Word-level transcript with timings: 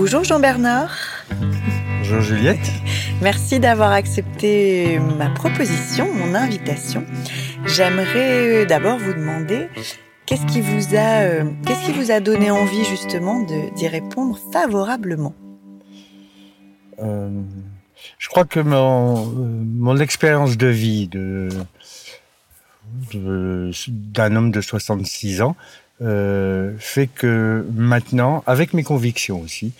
Bonjour 0.00 0.22
Jean-Bernard. 0.22 0.96
Bonjour 1.98 2.20
Juliette. 2.20 2.70
Merci 3.20 3.58
d'avoir 3.58 3.90
accepté 3.90 5.00
ma 5.00 5.28
proposition, 5.28 6.14
mon 6.14 6.36
invitation. 6.36 7.04
J'aimerais 7.66 8.64
d'abord 8.64 8.96
vous 8.98 9.12
demander 9.12 9.66
qu'est-ce 10.24 10.46
qui 10.46 10.60
vous 10.60 10.94
a, 10.94 11.22
euh, 11.22 11.44
qu'est-ce 11.66 11.86
qui 11.86 11.90
vous 11.90 12.12
a 12.12 12.20
donné 12.20 12.52
envie 12.52 12.84
justement 12.84 13.44
d'y 13.74 13.88
répondre 13.88 14.38
favorablement? 14.52 15.34
Euh, 17.00 17.42
je 18.18 18.28
crois 18.28 18.44
que 18.44 18.60
mon, 18.60 19.16
euh, 19.16 19.24
mon 19.26 19.96
expérience 19.96 20.56
de 20.56 20.68
vie 20.68 21.08
de, 21.08 21.48
d'un 23.88 24.36
homme 24.36 24.52
de 24.52 24.60
66 24.60 25.42
ans 25.42 25.56
euh, 26.00 26.72
fait 26.78 27.08
que 27.08 27.64
maintenant, 27.74 28.42
avec 28.46 28.72
mes 28.74 28.84
convictions 28.84 29.40
aussi, 29.40 29.72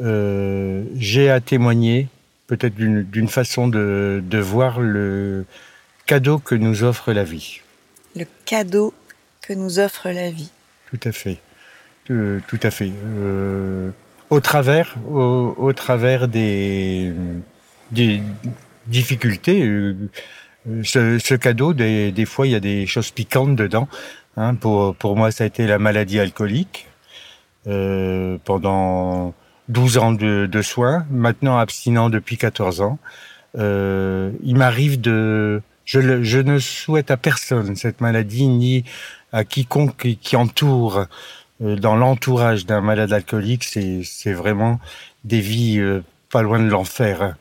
euh, 0.00 0.84
j'ai 0.96 1.30
à 1.30 1.40
témoigner 1.40 2.08
peut-être 2.46 2.74
d'une 2.74 3.28
façon 3.28 3.68
de, 3.68 4.22
de 4.24 4.38
voir 4.38 4.80
le 4.80 5.44
cadeau 6.06 6.38
que 6.38 6.54
nous 6.54 6.84
offre 6.84 7.12
la 7.12 7.24
vie. 7.24 7.60
Le 8.14 8.24
cadeau 8.44 8.94
que 9.42 9.52
nous 9.52 9.78
offre 9.78 10.08
la 10.10 10.30
vie. 10.30 10.50
Tout 10.90 11.00
à 11.04 11.12
fait. 11.12 11.38
Euh, 12.10 12.40
tout 12.46 12.60
à 12.62 12.70
fait. 12.70 12.92
Euh, 13.18 13.90
au 14.30 14.40
travers, 14.40 14.96
au, 15.10 15.54
au 15.58 15.72
travers 15.72 16.28
des, 16.28 17.12
des 17.90 18.22
difficultés, 18.86 19.62
euh, 19.66 19.94
ce, 20.82 21.18
ce, 21.18 21.34
cadeau, 21.34 21.72
des, 21.72 22.12
des 22.12 22.24
fois, 22.24 22.46
il 22.46 22.52
y 22.52 22.56
a 22.56 22.60
des 22.60 22.86
choses 22.86 23.10
piquantes 23.10 23.56
dedans. 23.56 23.88
Hein, 24.36 24.54
pour, 24.54 24.94
pour 24.94 25.16
moi, 25.16 25.30
ça 25.30 25.44
a 25.44 25.46
été 25.46 25.66
la 25.66 25.78
maladie 25.78 26.18
alcoolique. 26.20 26.88
Euh, 27.66 28.38
pendant 28.44 29.34
12 29.68 29.98
ans 29.98 30.12
de, 30.12 30.46
de, 30.46 30.62
soins, 30.62 31.04
maintenant 31.10 31.58
abstinent 31.58 32.10
depuis 32.10 32.36
14 32.36 32.80
ans. 32.80 32.98
Euh, 33.58 34.30
il 34.44 34.56
m'arrive 34.56 35.00
de... 35.00 35.62
Je, 35.84 36.22
je, 36.22 36.38
ne 36.38 36.58
souhaite 36.58 37.10
à 37.10 37.16
personne 37.16 37.74
cette 37.74 38.00
maladie, 38.00 38.46
ni 38.46 38.84
à 39.32 39.44
quiconque 39.44 39.96
qui, 39.96 40.16
qui 40.16 40.36
entoure, 40.36 41.06
euh, 41.62 41.76
dans 41.76 41.96
l'entourage 41.96 42.66
d'un 42.66 42.80
malade 42.80 43.12
alcoolique, 43.12 43.64
c'est 43.64 44.32
vraiment 44.32 44.78
des 45.24 45.40
vies 45.40 45.78
euh, 45.78 46.02
pas 46.30 46.42
loin 46.42 46.58
de 46.58 46.68
l'enfer. 46.68 47.36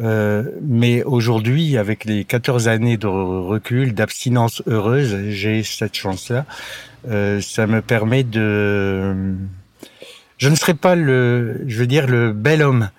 Euh, 0.00 0.50
mais 0.60 1.02
aujourd'hui, 1.04 1.76
avec 1.76 2.04
les 2.04 2.24
14 2.24 2.68
années 2.68 2.96
de 2.96 3.06
recul, 3.06 3.94
d'abstinence 3.94 4.62
heureuse, 4.66 5.16
j'ai 5.28 5.62
cette 5.62 5.94
chance-là. 5.94 6.46
Euh, 7.08 7.40
ça 7.40 7.66
me 7.66 7.80
permet 7.80 8.24
de... 8.24 9.34
Je 10.38 10.48
ne 10.48 10.56
serai 10.56 10.74
pas 10.74 10.96
le, 10.96 11.62
je 11.66 11.78
veux 11.78 11.86
dire, 11.86 12.06
le 12.08 12.32
bel 12.32 12.62
homme 12.62 12.90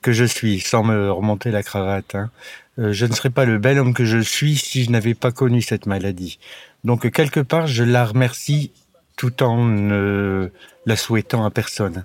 que 0.00 0.12
je 0.12 0.24
suis, 0.24 0.60
sans 0.60 0.84
me 0.84 1.10
remonter 1.10 1.50
la 1.50 1.62
cravate. 1.62 2.14
Hein. 2.14 2.30
Euh, 2.78 2.92
je 2.92 3.06
ne 3.06 3.12
serais 3.12 3.30
pas 3.30 3.44
le 3.44 3.58
bel 3.58 3.78
homme 3.78 3.94
que 3.94 4.04
je 4.04 4.18
suis 4.18 4.56
si 4.56 4.84
je 4.84 4.90
n'avais 4.90 5.14
pas 5.14 5.32
connu 5.32 5.60
cette 5.60 5.86
maladie. 5.86 6.38
Donc 6.84 7.10
quelque 7.10 7.40
part, 7.40 7.66
je 7.66 7.82
la 7.82 8.04
remercie 8.04 8.70
tout 9.16 9.42
en 9.42 9.64
ne 9.64 10.50
la 10.86 10.96
souhaitant 10.96 11.44
à 11.44 11.50
personne. 11.50 12.04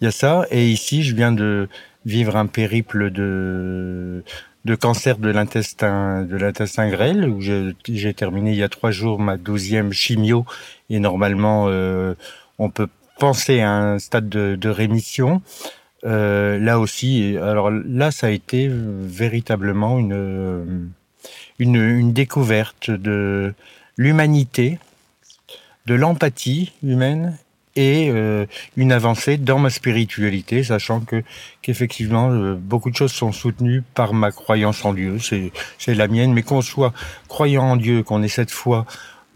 Il 0.00 0.04
y 0.04 0.08
a 0.08 0.10
ça, 0.10 0.46
et 0.50 0.68
ici, 0.68 1.02
je 1.02 1.14
viens 1.14 1.32
de 1.32 1.68
vivre 2.04 2.36
un 2.36 2.46
périple 2.46 3.10
de 3.10 4.24
de 4.66 4.74
cancer 4.74 5.16
de 5.16 5.30
l'intestin 5.30 6.22
de 6.22 6.36
l'intestin 6.36 6.88
grêle 6.90 7.28
où 7.28 7.40
j'ai 7.40 8.14
terminé 8.14 8.50
il 8.52 8.56
y 8.56 8.62
a 8.62 8.68
trois 8.68 8.90
jours 8.90 9.18
ma 9.18 9.36
douzième 9.36 9.92
chimio 9.92 10.44
et 10.90 10.98
normalement 11.00 11.66
euh, 11.68 12.14
on 12.58 12.68
peut 12.68 12.88
penser 13.18 13.60
à 13.60 13.72
un 13.72 13.98
stade 13.98 14.28
de, 14.28 14.56
de 14.56 14.68
rémission. 14.68 15.42
Euh, 16.04 16.58
là 16.58 16.78
aussi, 16.78 17.36
alors 17.36 17.70
là 17.70 18.10
ça 18.10 18.28
a 18.28 18.30
été 18.30 18.68
véritablement 18.70 19.98
une 19.98 20.90
une, 21.58 21.76
une 21.76 22.12
découverte 22.14 22.90
de 22.90 23.52
l'humanité, 23.98 24.78
de 25.86 25.94
l'empathie 25.94 26.72
humaine 26.82 27.36
et 27.76 28.10
euh, 28.10 28.46
une 28.76 28.92
avancée 28.92 29.36
dans 29.36 29.58
ma 29.58 29.70
spiritualité, 29.70 30.64
sachant 30.64 31.00
que 31.00 31.22
qu'effectivement 31.62 32.30
euh, 32.30 32.54
beaucoup 32.54 32.90
de 32.90 32.96
choses 32.96 33.12
sont 33.12 33.32
soutenues 33.32 33.82
par 33.94 34.12
ma 34.12 34.32
croyance 34.32 34.84
en 34.84 34.92
Dieu, 34.92 35.18
c'est 35.18 35.52
c'est 35.78 35.94
la 35.94 36.08
mienne, 36.08 36.32
mais 36.32 36.42
qu'on 36.42 36.62
soit 36.62 36.92
croyant 37.28 37.64
en 37.64 37.76
Dieu, 37.76 38.02
qu'on 38.02 38.22
ait 38.22 38.28
cette 38.28 38.50
foi, 38.50 38.86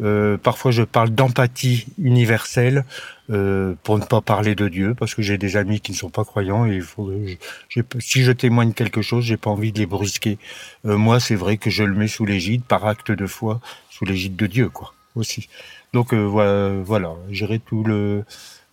euh, 0.00 0.36
parfois 0.36 0.72
je 0.72 0.82
parle 0.82 1.10
d'empathie 1.10 1.86
universelle 1.98 2.84
euh, 3.30 3.74
pour 3.84 3.98
ne 3.98 4.04
pas 4.04 4.20
parler 4.20 4.54
de 4.54 4.68
Dieu, 4.68 4.94
parce 4.94 5.14
que 5.14 5.22
j'ai 5.22 5.38
des 5.38 5.56
amis 5.56 5.80
qui 5.80 5.92
ne 5.92 5.96
sont 5.96 6.10
pas 6.10 6.24
croyants 6.24 6.66
et 6.66 6.74
il 6.74 6.82
faut, 6.82 7.12
si 8.00 8.22
je 8.22 8.32
témoigne 8.32 8.72
quelque 8.72 9.02
chose, 9.02 9.24
j'ai 9.24 9.36
pas 9.36 9.50
envie 9.50 9.72
de 9.72 9.78
les 9.78 9.86
brusquer. 9.86 10.38
Euh, 10.84 10.96
moi, 10.96 11.20
c'est 11.20 11.36
vrai 11.36 11.56
que 11.58 11.70
je 11.70 11.84
le 11.84 11.94
mets 11.94 12.08
sous 12.08 12.24
l'égide, 12.24 12.64
par 12.64 12.86
acte 12.86 13.12
de 13.12 13.26
foi, 13.26 13.60
sous 13.88 14.04
l'égide 14.04 14.34
de 14.36 14.46
Dieu, 14.46 14.68
quoi, 14.68 14.92
aussi. 15.14 15.48
Donc 15.94 16.12
euh, 16.12 16.82
voilà, 16.84 17.14
j'irai 17.30 17.60
tout 17.60 17.84
le. 17.84 18.24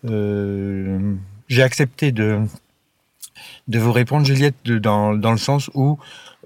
Euh, 0.06 1.14
j'ai 1.48 1.62
accepté 1.62 2.12
de 2.12 2.40
de 3.68 3.80
vous 3.80 3.92
répondre, 3.92 4.26
Juliette, 4.26 4.64
dans 4.64 5.14
dans 5.14 5.32
le 5.32 5.38
sens 5.38 5.70
où 5.76 6.00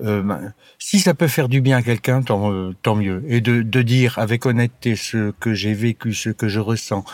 euh, 0.03 0.21
ben, 0.21 0.53
si 0.77 0.99
ça 0.99 1.13
peut 1.13 1.29
faire 1.29 1.47
du 1.47 1.61
bien 1.61 1.77
à 1.77 1.81
quelqu'un, 1.81 2.21
tant, 2.21 2.73
tant 2.83 2.95
mieux. 2.95 3.23
Et 3.29 3.39
de, 3.39 3.61
de 3.61 3.81
dire 3.81 4.19
avec 4.19 4.45
honnêteté 4.45 4.97
ce 4.97 5.31
que 5.39 5.53
j'ai 5.53 5.73
vécu, 5.73 6.13
ce 6.13 6.29
que 6.29 6.49
je 6.49 6.59
ressens, 6.59 7.05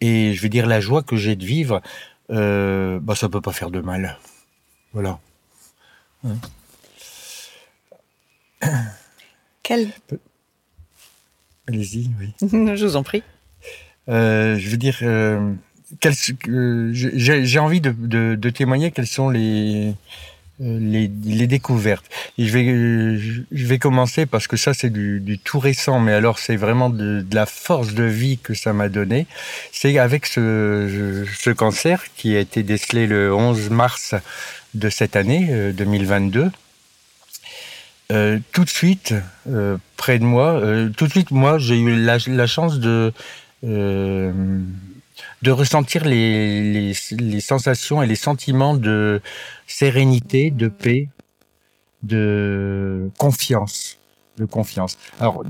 et 0.00 0.34
je 0.34 0.42
veux 0.42 0.48
dire 0.48 0.66
la 0.66 0.80
joie 0.80 1.04
que 1.04 1.14
j'ai 1.14 1.36
de 1.36 1.44
vivre, 1.46 1.82
bah, 2.28 3.14
ça 3.14 3.28
peut 3.28 3.40
pas 3.40 3.52
faire 3.52 3.70
de 3.70 3.80
mal. 3.80 4.18
Voilà. 4.92 5.20
Hein. 6.26 6.34
Quel 9.62 9.92
Allez-y, 11.68 12.10
oui. 12.20 12.32
je 12.76 12.84
vous 12.84 12.96
en 12.96 13.02
prie. 13.02 13.22
Euh, 14.08 14.58
je 14.58 14.68
veux 14.68 14.76
dire, 14.76 14.98
euh, 15.02 15.54
euh, 16.48 16.90
j'ai 16.92 17.58
envie 17.58 17.80
de, 17.80 17.90
de, 17.90 18.34
de, 18.34 18.50
témoigner 18.50 18.90
quelles 18.90 19.06
sont 19.06 19.30
les, 19.30 19.94
euh, 20.60 20.78
les, 20.78 21.10
les, 21.24 21.46
découvertes. 21.46 22.04
Et 22.38 22.46
je 22.46 22.52
vais, 22.52 23.18
je 23.50 23.66
vais 23.66 23.78
commencer 23.78 24.26
parce 24.26 24.46
que 24.46 24.56
ça 24.56 24.74
c'est 24.74 24.90
du, 24.90 25.20
du, 25.20 25.38
tout 25.38 25.58
récent, 25.58 26.00
mais 26.00 26.12
alors 26.12 26.38
c'est 26.38 26.56
vraiment 26.56 26.90
de, 26.90 27.22
de, 27.22 27.34
la 27.34 27.46
force 27.46 27.94
de 27.94 28.04
vie 28.04 28.38
que 28.38 28.54
ça 28.54 28.72
m'a 28.72 28.88
donné. 28.88 29.26
C'est 29.72 29.98
avec 29.98 30.26
ce, 30.26 31.24
ce 31.38 31.50
cancer 31.50 32.04
qui 32.16 32.36
a 32.36 32.40
été 32.40 32.62
décelé 32.62 33.06
le 33.06 33.34
11 33.34 33.70
mars 33.70 34.14
de 34.74 34.88
cette 34.88 35.16
année, 35.16 35.48
euh, 35.50 35.72
2022. 35.72 36.50
Euh, 38.12 38.38
tout 38.52 38.64
de 38.64 38.68
suite, 38.68 39.14
euh, 39.48 39.78
près 39.96 40.18
de 40.18 40.24
moi, 40.24 40.52
euh, 40.52 40.90
tout 40.90 41.06
de 41.06 41.10
suite, 41.10 41.30
moi, 41.30 41.58
j'ai 41.58 41.78
eu 41.78 41.96
la, 42.04 42.18
la, 42.26 42.46
chance 42.46 42.78
de 42.78 43.12
euh, 43.64 44.32
de 45.40 45.50
ressentir 45.50 46.04
les, 46.04 46.92
les, 46.92 46.92
les, 47.12 47.40
sensations 47.40 48.02
et 48.02 48.06
les 48.06 48.16
sentiments 48.16 48.76
de 48.76 49.22
sérénité, 49.66 50.50
de 50.50 50.68
paix, 50.68 51.08
de 52.02 53.10
confiance, 53.16 53.96
de 54.36 54.44
confiance. 54.44 54.98
Alors, 55.18 55.42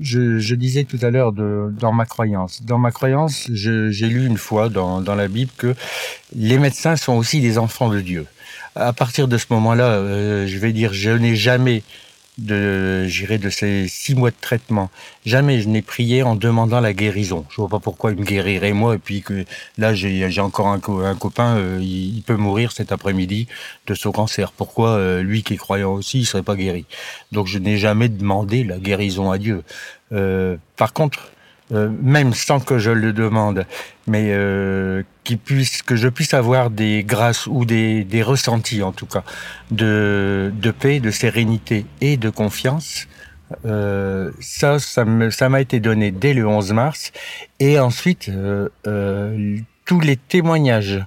je, 0.00 0.38
je 0.38 0.54
disais 0.54 0.84
tout 0.84 0.98
à 1.02 1.10
l'heure 1.10 1.32
dans 1.32 1.92
ma 1.92 2.06
croyance. 2.06 2.62
Dans 2.62 2.78
ma 2.78 2.90
croyance, 2.90 3.48
j'ai 3.52 4.08
lu 4.08 4.24
une 4.24 4.38
fois 4.38 4.70
dans, 4.70 5.02
dans 5.02 5.14
la 5.14 5.28
Bible 5.28 5.50
que 5.58 5.74
les 6.34 6.58
médecins 6.58 6.96
sont 6.96 7.14
aussi 7.14 7.42
des 7.42 7.58
enfants 7.58 7.90
de 7.90 8.00
Dieu 8.00 8.26
à 8.74 8.92
partir 8.92 9.28
de 9.28 9.38
ce 9.38 9.46
moment-là, 9.50 9.84
euh, 9.84 10.46
je 10.46 10.58
vais 10.58 10.72
dire, 10.72 10.92
je 10.92 11.10
n'ai 11.10 11.36
jamais 11.36 11.82
de, 12.38 13.04
j'irai 13.06 13.38
de 13.38 13.50
ces 13.50 13.88
six 13.88 14.14
mois 14.14 14.30
de 14.30 14.36
traitement, 14.40 14.90
jamais 15.26 15.60
je 15.60 15.68
n'ai 15.68 15.82
prié 15.82 16.22
en 16.22 16.36
demandant 16.36 16.80
la 16.80 16.92
guérison. 16.92 17.44
Je 17.50 17.56
vois 17.56 17.68
pas 17.68 17.80
pourquoi 17.80 18.12
il 18.12 18.18
me 18.18 18.24
guérirait 18.24 18.72
moi 18.72 18.94
et 18.94 18.98
puis 18.98 19.22
que 19.22 19.44
là 19.76 19.92
j'ai 19.92 20.40
encore 20.40 20.68
un, 20.68 20.80
un 21.04 21.14
copain, 21.16 21.56
euh, 21.56 21.78
il, 21.80 22.16
il, 22.16 22.22
peut 22.22 22.36
mourir 22.36 22.72
cet 22.72 22.92
après-midi 22.92 23.48
de 23.86 23.94
son 23.94 24.12
cancer. 24.12 24.52
Pourquoi 24.52 24.90
euh, 24.90 25.22
lui 25.22 25.42
qui 25.42 25.54
est 25.54 25.58
croyant 25.58 25.92
aussi, 25.92 26.20
il 26.20 26.26
serait 26.26 26.42
pas 26.42 26.54
guéri? 26.54 26.86
Donc 27.32 27.48
je 27.48 27.58
n'ai 27.58 27.76
jamais 27.76 28.08
demandé 28.08 28.64
la 28.64 28.78
guérison 28.78 29.30
à 29.30 29.38
Dieu. 29.38 29.64
Euh, 30.12 30.56
par 30.76 30.92
contre, 30.92 31.30
euh, 31.72 31.90
même 32.02 32.32
sans 32.32 32.60
que 32.60 32.78
je 32.78 32.90
le 32.90 33.12
demande, 33.12 33.66
mais 34.06 34.28
euh, 34.30 35.02
qui 35.24 35.36
puisse, 35.36 35.82
que 35.82 35.96
je 35.96 36.08
puisse 36.08 36.32
avoir 36.34 36.70
des 36.70 37.04
grâces 37.04 37.46
ou 37.46 37.64
des, 37.64 38.04
des 38.04 38.22
ressentis 38.22 38.82
en 38.82 38.92
tout 38.92 39.06
cas 39.06 39.22
de, 39.70 40.52
de 40.54 40.70
paix, 40.70 41.00
de 41.00 41.10
sérénité 41.10 41.84
et 42.00 42.16
de 42.16 42.30
confiance. 42.30 43.06
Euh, 43.64 44.30
ça, 44.40 44.78
ça 44.78 45.04
m'a 45.04 45.30
ça 45.30 45.48
été 45.60 45.80
donné 45.80 46.10
dès 46.10 46.34
le 46.34 46.46
11 46.46 46.72
mars. 46.72 47.12
Et 47.60 47.78
ensuite, 47.78 48.28
euh, 48.28 48.68
euh, 48.86 49.58
tous 49.84 50.00
les 50.00 50.16
témoignages 50.16 51.04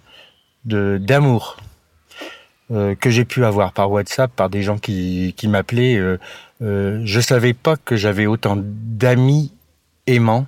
d'amour 0.65 1.57
euh, 2.71 2.95
que 2.95 3.09
j'ai 3.09 3.25
pu 3.25 3.45
avoir 3.45 3.73
par 3.73 3.91
WhatsApp, 3.91 4.31
par 4.31 4.49
des 4.49 4.61
gens 4.63 4.77
qui, 4.77 5.33
qui 5.37 5.47
m'appelaient, 5.47 5.99
je 6.61 7.19
savais 7.19 7.53
pas 7.53 7.75
que 7.77 7.95
j'avais 7.95 8.27
autant 8.27 8.57
d'amis 8.59 9.51
aimant 10.07 10.45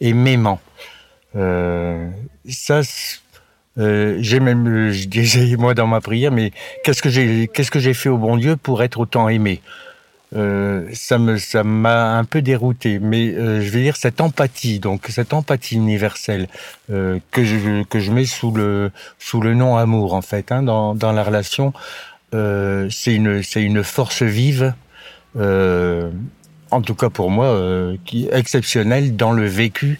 et 0.00 0.12
m'aimant. 0.12 0.60
Euh, 1.36 2.08
ça, 2.48 2.80
Euh, 3.78 4.16
j'ai 4.20 4.40
même, 4.40 4.90
je 4.90 5.06
disais 5.06 5.54
moi 5.58 5.74
dans 5.74 5.86
ma 5.86 6.00
prière, 6.00 6.32
mais 6.32 6.50
qu'est-ce 6.82 7.02
que 7.02 7.10
j'ai, 7.10 7.46
qu'est-ce 7.52 7.70
que 7.70 7.78
j'ai 7.78 7.92
fait 7.92 8.08
au 8.08 8.16
bon 8.16 8.38
Dieu 8.38 8.56
pour 8.56 8.82
être 8.82 8.98
autant 9.00 9.28
aimé? 9.28 9.60
Euh, 10.34 10.88
ça 10.94 11.18
me 11.18 11.36
ça 11.36 11.62
m'a 11.62 12.16
un 12.16 12.24
peu 12.24 12.40
dérouté, 12.40 12.98
mais 12.98 13.34
je 13.34 13.68
vais 13.70 13.82
dire 13.82 13.96
cette 13.96 14.22
empathie, 14.22 14.80
donc 14.80 15.06
cette 15.10 15.34
empathie 15.34 15.76
universelle 15.76 16.48
que 16.88 17.44
je 17.44 17.84
que 17.84 18.00
je 18.00 18.12
mets 18.12 18.24
sous 18.24 18.50
le 18.50 18.90
sous 19.18 19.42
le 19.42 19.52
nom 19.54 19.76
amour 19.76 20.14
en 20.14 20.22
fait 20.22 20.52
hein, 20.52 20.62
dans 20.62 20.94
dans 20.94 21.12
la 21.12 21.22
relation, 21.22 21.74
c'est 22.32 23.14
une 23.14 23.42
c'est 23.42 23.62
une 23.62 23.84
force 23.84 24.22
vive, 24.22 24.72
en 26.70 26.82
tout 26.82 26.94
cas 26.94 27.10
pour 27.10 27.30
moi, 27.30 27.46
euh, 27.46 27.96
exceptionnelle 28.32 29.16
dans 29.16 29.32
le 29.32 29.46
vécu 29.46 29.98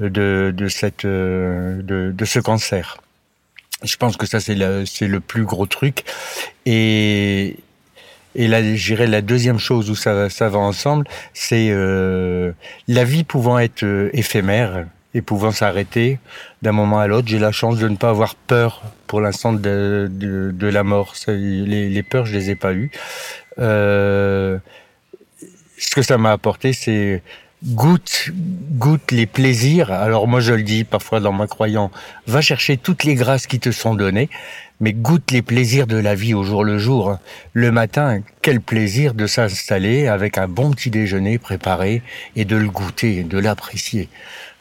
de 0.00 0.52
de 0.56 0.68
cette 0.68 1.06
de 1.06 2.12
de 2.14 2.24
ce 2.24 2.38
cancer. 2.38 2.98
Je 3.82 3.96
pense 3.96 4.16
que 4.16 4.26
ça 4.26 4.40
c'est 4.40 4.54
le 4.56 5.20
plus 5.20 5.44
gros 5.44 5.66
truc 5.66 6.04
et 6.64 7.56
et 8.36 8.48
là, 8.48 8.62
j'irais 8.74 9.06
la 9.06 9.22
deuxième 9.22 9.58
chose 9.58 9.90
où 9.90 9.94
ça, 9.94 10.28
ça 10.28 10.50
va 10.50 10.58
ensemble, 10.58 11.06
c'est 11.32 11.68
euh, 11.70 12.52
la 12.86 13.02
vie 13.02 13.24
pouvant 13.24 13.58
être 13.58 13.82
euh, 13.82 14.10
éphémère 14.12 14.84
et 15.14 15.22
pouvant 15.22 15.52
s'arrêter 15.52 16.18
d'un 16.60 16.72
moment 16.72 17.00
à 17.00 17.06
l'autre. 17.06 17.28
J'ai 17.28 17.38
la 17.38 17.50
chance 17.50 17.78
de 17.78 17.88
ne 17.88 17.96
pas 17.96 18.10
avoir 18.10 18.34
peur 18.34 18.82
pour 19.06 19.22
l'instant 19.22 19.54
de, 19.54 20.10
de, 20.10 20.66
la 20.66 20.84
mort. 20.84 21.14
Les, 21.28 22.02
peurs, 22.02 22.26
je 22.26 22.34
les 22.34 22.50
ai 22.50 22.56
pas 22.56 22.74
eues. 22.74 22.90
Euh, 23.58 24.58
ce 25.78 25.94
que 25.94 26.02
ça 26.02 26.18
m'a 26.18 26.32
apporté, 26.32 26.72
c'est 26.72 27.22
goûte, 27.64 28.30
goûte 28.72 29.10
les 29.12 29.26
plaisirs. 29.26 29.90
Alors 29.90 30.28
moi 30.28 30.40
je 30.40 30.52
le 30.52 30.62
dis 30.62 30.84
parfois 30.84 31.20
dans 31.20 31.32
ma 31.32 31.46
croyance, 31.46 31.90
va 32.26 32.40
chercher 32.40 32.76
toutes 32.76 33.04
les 33.04 33.14
grâces 33.14 33.46
qui 33.46 33.58
te 33.58 33.70
sont 33.70 33.94
données, 33.94 34.28
mais 34.80 34.92
goûte 34.92 35.30
les 35.30 35.42
plaisirs 35.42 35.86
de 35.86 35.96
la 35.96 36.14
vie 36.14 36.34
au 36.34 36.44
jour 36.44 36.64
le 36.64 36.78
jour. 36.78 37.18
Le 37.52 37.72
matin, 37.72 38.20
quel 38.42 38.60
plaisir 38.60 39.14
de 39.14 39.26
s'installer 39.26 40.06
avec 40.06 40.38
un 40.38 40.48
bon 40.48 40.70
petit 40.70 40.90
déjeuner 40.90 41.38
préparé 41.38 42.02
et 42.36 42.44
de 42.44 42.56
le 42.56 42.68
goûter, 42.68 43.22
de 43.22 43.38
l'apprécier. 43.38 44.08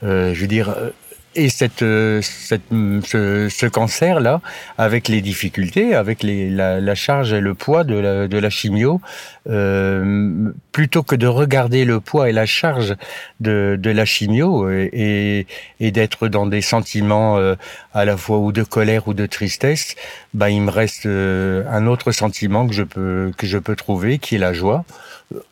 Euh, 0.04 0.34
je 0.34 0.42
veux 0.42 0.48
dire, 0.48 0.70
euh, 0.70 0.92
et 1.36 1.50
cette, 1.50 1.82
euh, 1.82 2.22
cette, 2.22 2.62
ce, 2.72 3.48
ce 3.50 3.66
cancer-là, 3.66 4.42
avec 4.78 5.08
les 5.08 5.22
difficultés, 5.22 5.94
avec 5.94 6.24
les, 6.24 6.50
la, 6.50 6.80
la, 6.80 6.96
charge 6.96 7.34
et 7.34 7.42
le 7.42 7.54
poids 7.54 7.84
de 7.84 7.96
la, 7.96 8.28
de 8.28 8.38
la 8.38 8.50
chimio, 8.50 9.02
euh, 9.48 10.52
plutôt 10.72 11.04
que 11.04 11.16
de 11.16 11.28
regarder 11.28 11.86
le 11.86 12.00
poids 12.00 12.30
et 12.30 12.32
la 12.32 12.46
charge 12.46 12.96
de, 13.40 13.78
de 13.80 13.90
la 13.92 14.06
chimio 14.06 14.70
et, 14.70 15.46
et 15.80 15.92
d'être 15.92 16.28
dans 16.28 16.48
des 16.48 16.62
sentiments 16.62 17.38
euh, 17.38 17.56
à 17.94 18.06
la 18.06 18.18
fois 18.18 18.40
ou 18.40 18.52
de 18.52 18.64
colère 18.64 19.08
ou 19.08 19.14
de 19.14 19.26
tristesse, 19.26 19.96
bah, 20.34 20.50
il 20.50 20.62
me 20.62 20.72
reste 20.72 21.06
euh, 21.06 21.64
un 21.70 21.86
autre 21.86 22.12
sentiment 22.12 22.68
que 22.68 22.74
je 22.74 22.84
peux, 22.84 23.32
que 23.38 23.46
je 23.46 23.58
peux 23.58 23.76
trouver, 23.76 24.18
qui 24.18 24.36
est 24.36 24.40
la 24.40 24.54
joie 24.54 24.84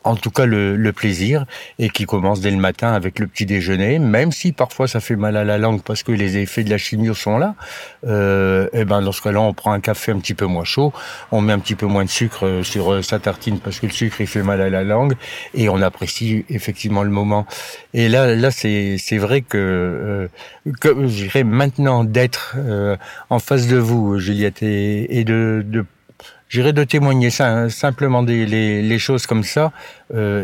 en 0.04 0.16
tout 0.16 0.30
cas 0.30 0.46
le, 0.46 0.76
le, 0.76 0.92
plaisir, 0.92 1.46
et 1.78 1.90
qui 1.90 2.04
commence 2.04 2.40
dès 2.40 2.50
le 2.50 2.56
matin 2.56 2.92
avec 2.92 3.18
le 3.18 3.26
petit 3.26 3.46
déjeuner, 3.46 3.98
même 3.98 4.32
si 4.32 4.52
parfois 4.52 4.86
ça 4.86 5.00
fait 5.00 5.16
mal 5.16 5.36
à 5.36 5.44
la 5.44 5.58
langue 5.58 5.73
parce 5.82 6.02
que 6.02 6.12
les 6.12 6.36
effets 6.36 6.64
de 6.64 6.70
la 6.70 6.78
chimio 6.78 7.14
sont 7.14 7.38
là. 7.38 7.54
Euh, 8.06 8.68
et 8.72 8.84
ben 8.84 9.02
dans 9.02 9.12
ce 9.12 9.22
cas-là, 9.22 9.40
on 9.40 9.54
prend 9.54 9.72
un 9.72 9.80
café 9.80 10.12
un 10.12 10.18
petit 10.18 10.34
peu 10.34 10.46
moins 10.46 10.64
chaud, 10.64 10.92
on 11.32 11.40
met 11.40 11.52
un 11.52 11.58
petit 11.58 11.74
peu 11.74 11.86
moins 11.86 12.04
de 12.04 12.10
sucre 12.10 12.46
euh, 12.46 12.62
sur 12.62 12.92
euh, 12.92 13.02
sa 13.02 13.18
tartine 13.18 13.58
parce 13.58 13.80
que 13.80 13.86
le 13.86 13.92
sucre 13.92 14.20
il 14.20 14.26
fait 14.26 14.42
mal 14.42 14.60
à 14.60 14.70
la 14.70 14.84
langue, 14.84 15.14
et 15.54 15.68
on 15.68 15.80
apprécie 15.82 16.44
effectivement 16.48 17.02
le 17.02 17.10
moment. 17.10 17.46
Et 17.92 18.08
là, 18.08 18.34
là 18.34 18.50
c'est 18.50 18.96
c'est 18.98 19.18
vrai 19.18 19.42
que, 19.42 19.58
euh, 19.58 20.28
que 20.80 21.06
je 21.06 21.24
dirais 21.24 21.44
maintenant 21.44 22.04
d'être 22.04 22.56
euh, 22.56 22.96
en 23.30 23.38
face 23.38 23.66
de 23.66 23.76
vous, 23.76 24.18
Juliette, 24.18 24.62
et, 24.62 25.24
de, 25.24 25.64
j'irais 26.48 26.72
de 26.72 26.84
témoigner 26.84 27.30
hein, 27.40 27.68
simplement 27.68 28.22
des, 28.22 28.46
les, 28.46 28.98
choses 28.98 29.26
comme 29.26 29.44
ça. 29.44 29.72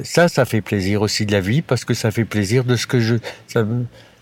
Ça, 0.03 0.29
ça 0.29 0.45
fait 0.45 0.61
plaisir 0.61 1.03
aussi 1.03 1.27
de 1.27 1.33
la 1.33 1.41
vie 1.41 1.63
parce 1.63 1.85
que 1.85 1.95
ça 1.95 2.11
fait 2.11 2.25
plaisir 2.25 2.65
de 2.65 2.77
ce 2.77 2.87
que 2.87 3.01
je. 3.01 3.17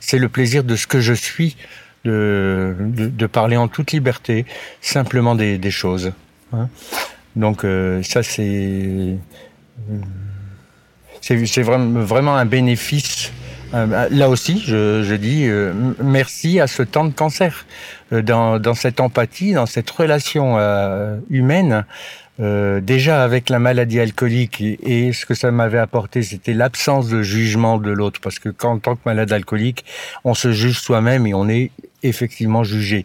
C'est 0.00 0.18
le 0.18 0.28
plaisir 0.28 0.64
de 0.64 0.76
ce 0.76 0.86
que 0.86 1.00
je 1.00 1.12
suis, 1.12 1.56
de, 2.04 2.74
de, 2.78 3.26
parler 3.26 3.56
en 3.56 3.68
toute 3.68 3.92
liberté, 3.92 4.46
simplement 4.80 5.34
des, 5.34 5.70
choses. 5.70 6.12
Hein. 6.52 6.68
Donc 7.36 7.64
euh, 7.64 8.02
ça, 8.02 8.22
c'est 8.22 9.16
c'est 11.20 11.62
vraiment, 11.62 12.36
un 12.36 12.46
bénéfice 12.46 13.32
euh, 13.74 14.08
là 14.10 14.30
aussi, 14.30 14.62
je, 14.66 15.14
dis 15.14 15.44
euh, 15.46 15.74
merci 16.02 16.58
à 16.58 16.66
ce 16.66 16.82
temps 16.82 17.04
de 17.04 17.12
cancer, 17.12 17.66
euh, 18.12 18.22
dans, 18.22 18.74
cette 18.74 19.00
empathie, 19.00 19.52
dans 19.52 19.66
cette 19.66 19.90
relation 19.90 20.56
euh, 20.58 21.18
humaine. 21.28 21.84
Euh, 22.40 22.80
déjà 22.80 23.24
avec 23.24 23.48
la 23.48 23.58
maladie 23.58 23.98
alcoolique 23.98 24.60
et, 24.60 25.12
ce 25.12 25.26
que 25.26 25.34
ça 25.34 25.50
m'avait 25.50 25.78
apporté, 25.78 26.22
c'était 26.22 26.54
l'absence 26.54 27.08
de 27.08 27.22
jugement 27.22 27.78
de 27.78 27.90
l'autre, 27.90 28.20
parce 28.20 28.38
que 28.38 28.48
quand, 28.48 28.72
en 28.72 28.78
tant 28.78 28.94
que 28.94 29.00
malade 29.04 29.32
alcoolique, 29.32 29.84
on 30.24 30.34
se 30.34 30.52
juge 30.52 30.78
soi-même 30.78 31.26
et 31.26 31.34
on 31.34 31.48
est 31.48 31.70
effectivement 32.02 32.62
jugé. 32.62 33.04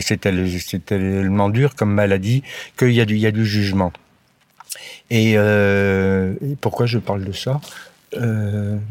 c'est 0.00 0.20
tellement 0.20 1.48
dur 1.48 1.74
comme 1.74 1.92
maladie 1.92 2.44
qu'il 2.78 2.92
y, 2.92 3.00
a 3.00 3.04
du, 3.04 3.14
il 3.14 3.20
y 3.20 3.26
a 3.26 3.32
du 3.32 3.44
jugement. 3.44 3.92
Et, 5.10 5.32
et 5.32 6.56
pourquoi 6.60 6.86
je 6.86 6.98
parle 6.98 7.24
de 7.24 7.32
ça? 7.32 7.60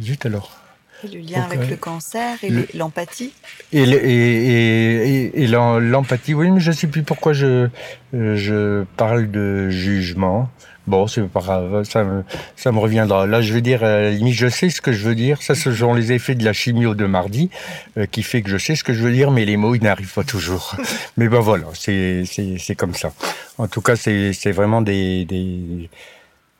Zut 0.02 0.26
alors. 0.26 0.60
Et 1.04 1.08
le 1.08 1.20
lien 1.20 1.42
Donc, 1.42 1.54
avec 1.54 1.60
euh, 1.60 1.70
le 1.72 1.76
cancer 1.78 2.38
et 2.44 2.52
l'empathie 2.74 3.34
Et, 3.72 3.84
et, 3.84 5.26
et, 5.26 5.44
et 5.44 5.48
l'empathie, 5.48 6.34
oui, 6.34 6.52
mais 6.52 6.60
je 6.60 6.72
ne 6.72 6.76
sais 6.76 6.88
plus 6.88 7.04
pourquoi 7.04 7.34
je, 7.34 7.70
je 8.14 8.84
parle 8.98 9.32
de 9.32 9.70
jugement. 9.70 10.50
Bon, 10.90 11.06
c'est 11.06 11.22
pas 11.22 11.42
grave, 11.42 11.84
ça 11.84 12.04
me, 12.04 12.24
ça 12.56 12.72
me 12.72 12.80
reviendra. 12.80 13.28
Là, 13.28 13.42
je 13.42 13.54
veux 13.54 13.62
dire, 13.62 13.84
à 13.84 14.02
la 14.02 14.10
limite, 14.10 14.34
je 14.34 14.48
sais 14.48 14.72
ce 14.72 14.82
que 14.82 14.92
je 14.92 15.08
veux 15.08 15.14
dire. 15.14 15.40
Ça, 15.44 15.54
ce 15.54 15.72
sont 15.72 15.94
les 15.94 16.12
effets 16.14 16.34
de 16.34 16.44
la 16.44 16.52
chimio 16.52 16.96
de 16.96 17.06
mardi 17.06 17.52
euh, 17.98 18.08
qui 18.08 18.24
fait 18.24 18.42
que 18.42 18.50
je 18.50 18.58
sais 18.58 18.76
ce 18.76 18.84
que 18.84 18.94
je 18.94 19.04
veux 19.04 19.12
dire, 19.12 19.30
mais 19.30 19.46
les 19.46 19.56
mots, 19.56 19.76
ils 19.76 19.84
n'arrivent 19.84 20.14
pas 20.14 20.24
toujours. 20.24 20.76
mais 21.18 21.28
ben 21.28 21.42
voilà, 21.42 21.66
c'est 21.76 22.76
comme 22.76 22.96
ça. 22.96 23.14
En 23.60 23.68
tout 23.68 23.82
cas, 23.82 23.96
c'est 23.96 24.52
vraiment 24.52 24.82
des, 24.82 25.26
des 25.26 25.90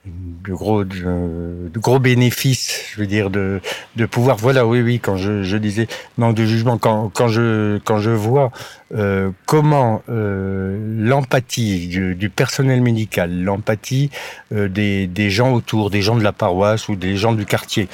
de 0.06 0.54
gros 0.54 0.86
de, 0.86 1.70
gros 1.76 2.00
bénéfices 2.00 2.86
je 2.94 3.02
veux 3.02 3.08
dire 3.08 3.30
de 3.30 3.60
de 3.98 4.06
pouvoir 4.06 4.38
voilà 4.38 4.66
oui 4.66 4.82
oui 4.82 5.00
quand 5.00 5.18
je, 5.18 5.58
disais 5.58 5.88
manque 6.18 6.36
de 6.36 6.46
jugement 6.46 6.78
quand 6.78 7.10
quand 7.10 7.28
je 7.28 7.80
quand 7.80 8.00
je 8.00 8.12
vois 8.12 8.52
euh, 8.96 9.32
comment 9.46 10.02
euh, 10.10 10.80
l'empathie 10.98 11.88
du, 11.88 12.30
personnel 12.30 12.82
médical 12.82 13.44
l'empathie 13.44 14.10
euh, 14.54 14.70
des 14.70 15.06
des 15.06 15.30
gens 15.30 15.52
autour 15.52 15.90
des 15.90 16.02
gens 16.02 16.16
de 16.16 16.24
la 16.24 16.32
paroisse 16.32 16.88
ou 16.88 16.96
des 16.96 17.18
gens 17.18 17.34
du 17.34 17.46
quartier 17.46 17.90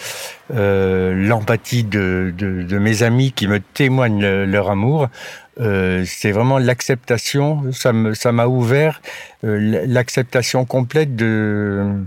l'empathie 0.53 1.83
de, 1.83 2.31
de 2.37 2.77
mes 2.77 3.01
amis 3.01 3.31
qui 3.31 3.47
me 3.47 3.59
témoignent 3.59 4.21
le, 4.21 4.45
leur 4.45 4.69
amour 4.69 5.07
euh, 5.59 6.03
c'est 6.05 6.31
vraiment 6.31 6.57
l'acceptation. 6.57 7.71
Ça 7.71 7.93
me, 7.93 8.13
ça 8.13 8.31
m'a 8.31 8.47
ouvert 8.47 9.01
euh, 9.43 9.85
l'acceptation 9.85 10.65
complète 10.65 11.15
de 11.15 12.03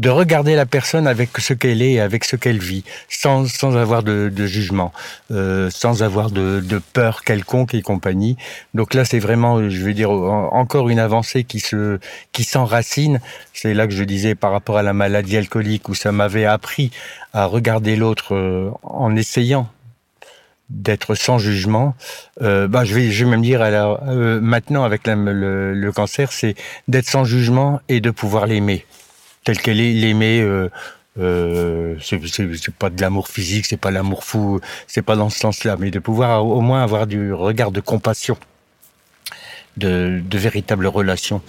de 0.00 0.08
regarder 0.08 0.56
la 0.56 0.64
personne 0.64 1.06
avec 1.06 1.36
ce 1.38 1.52
qu'elle 1.52 1.82
est, 1.82 2.00
avec 2.00 2.24
ce 2.24 2.34
qu'elle 2.34 2.58
vit, 2.58 2.84
sans, 3.10 3.46
sans 3.46 3.76
avoir 3.76 4.02
de, 4.02 4.30
de 4.34 4.46
jugement, 4.46 4.92
euh, 5.30 5.68
sans 5.68 6.02
avoir 6.02 6.30
de, 6.30 6.60
de, 6.60 6.80
peur 6.94 7.22
quelconque 7.22 7.74
et 7.74 7.82
compagnie. 7.82 8.38
Donc 8.72 8.94
là, 8.94 9.04
c'est 9.04 9.18
vraiment, 9.18 9.68
je 9.68 9.82
veux 9.82 9.92
dire, 9.92 10.10
encore 10.10 10.88
une 10.88 10.98
avancée 10.98 11.44
qui 11.44 11.60
se, 11.60 11.98
qui 12.32 12.44
s'enracine. 12.44 13.20
C'est 13.52 13.74
là 13.74 13.86
que 13.86 13.92
je 13.92 14.04
disais 14.04 14.34
par 14.34 14.52
rapport 14.52 14.78
à 14.78 14.82
la 14.82 14.94
maladie 14.94 15.36
alcoolique 15.36 15.90
où 15.90 15.94
ça 15.94 16.12
m'avait 16.12 16.46
appris 16.46 16.90
à 17.34 17.44
regarder 17.44 17.94
l'autre 17.94 18.34
euh, 18.34 18.70
en 18.82 19.14
essayant 19.16 19.68
d'être 20.70 21.14
sans 21.14 21.38
jugement. 21.38 21.94
Euh, 22.42 22.68
bah, 22.68 22.84
je 22.84 22.94
vais, 22.94 23.10
je 23.10 23.24
vais 23.24 23.30
même 23.30 23.42
dire 23.42 23.60
alors 23.60 24.00
euh, 24.08 24.40
maintenant 24.40 24.84
avec 24.84 25.06
la, 25.06 25.16
le, 25.16 25.74
le, 25.74 25.92
cancer, 25.92 26.32
c'est 26.32 26.54
d'être 26.88 27.08
sans 27.08 27.24
jugement 27.24 27.80
et 27.88 28.00
de 28.00 28.10
pouvoir 28.10 28.46
l'aimer 28.46 28.86
tel 29.44 29.58
qu'elle 29.58 29.80
est, 29.80 29.92
l'aimer. 29.92 30.40
Euh, 30.40 30.70
euh, 31.18 31.96
c'est 32.00 32.74
pas 32.74 32.88
de 32.88 33.00
l'amour 33.00 33.28
physique, 33.28 33.66
c'est 33.66 33.76
pas 33.76 33.90
l'amour 33.90 34.24
fou, 34.24 34.60
c'est 34.86 35.02
pas 35.02 35.16
dans 35.16 35.28
ce 35.28 35.40
sens-là, 35.40 35.76
mais 35.78 35.90
de 35.90 35.98
pouvoir 35.98 36.46
au 36.46 36.60
moins 36.60 36.82
avoir 36.82 37.06
du 37.06 37.32
regard 37.32 37.72
de 37.72 37.80
compassion, 37.80 38.38
de, 39.76 40.22
de 40.24 40.38
véritable 40.38 40.86
relation 40.86 41.42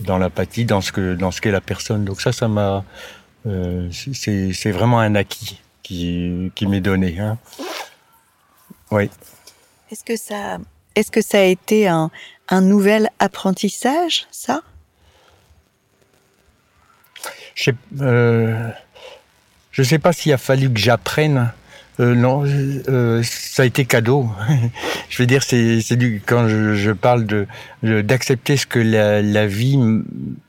dans 0.00 0.18
l'apathie, 0.18 0.66
dans 0.66 0.82
ce 0.82 0.92
que 0.92 1.14
dans 1.14 1.30
ce 1.30 1.40
qu'est 1.40 1.50
la 1.50 1.62
personne. 1.62 2.04
Donc 2.04 2.20
ça, 2.20 2.32
ça 2.32 2.46
m'a, 2.46 2.84
euh, 3.46 3.88
c'est 3.90 4.70
vraiment 4.70 5.00
un 5.00 5.14
acquis 5.14 5.60
qui 5.82 6.52
qui 6.54 6.66
m'est 6.66 6.82
donné. 6.82 7.18
Hein. 7.18 7.38
Oui. 8.90 9.10
Est-ce 9.90 10.04
que 10.04 10.16
ça, 10.16 10.58
est-ce 10.94 11.10
que 11.10 11.20
ça 11.20 11.38
a 11.38 11.42
été 11.42 11.88
un, 11.88 12.10
un 12.48 12.60
nouvel 12.60 13.10
apprentissage, 13.18 14.26
ça? 14.30 14.62
Je 17.54 17.64
sais, 17.64 17.74
euh, 18.00 18.70
sais 19.82 19.98
pas 19.98 20.12
s'il 20.12 20.32
a 20.32 20.38
fallu 20.38 20.72
que 20.72 20.78
j'apprenne 20.78 21.52
euh, 21.98 22.14
non, 22.14 22.44
euh, 22.46 23.22
ça 23.22 23.62
a 23.62 23.66
été 23.66 23.84
cadeau. 23.84 24.28
je 25.08 25.22
veux 25.22 25.26
dire, 25.26 25.42
c'est 25.42 25.80
quand 26.26 26.48
je, 26.48 26.74
je 26.74 26.90
parle 26.92 27.24
de 27.26 27.46
d'accepter 27.82 28.56
ce 28.56 28.66
que 28.66 28.78
la, 28.78 29.22
la 29.22 29.46
vie 29.46 29.78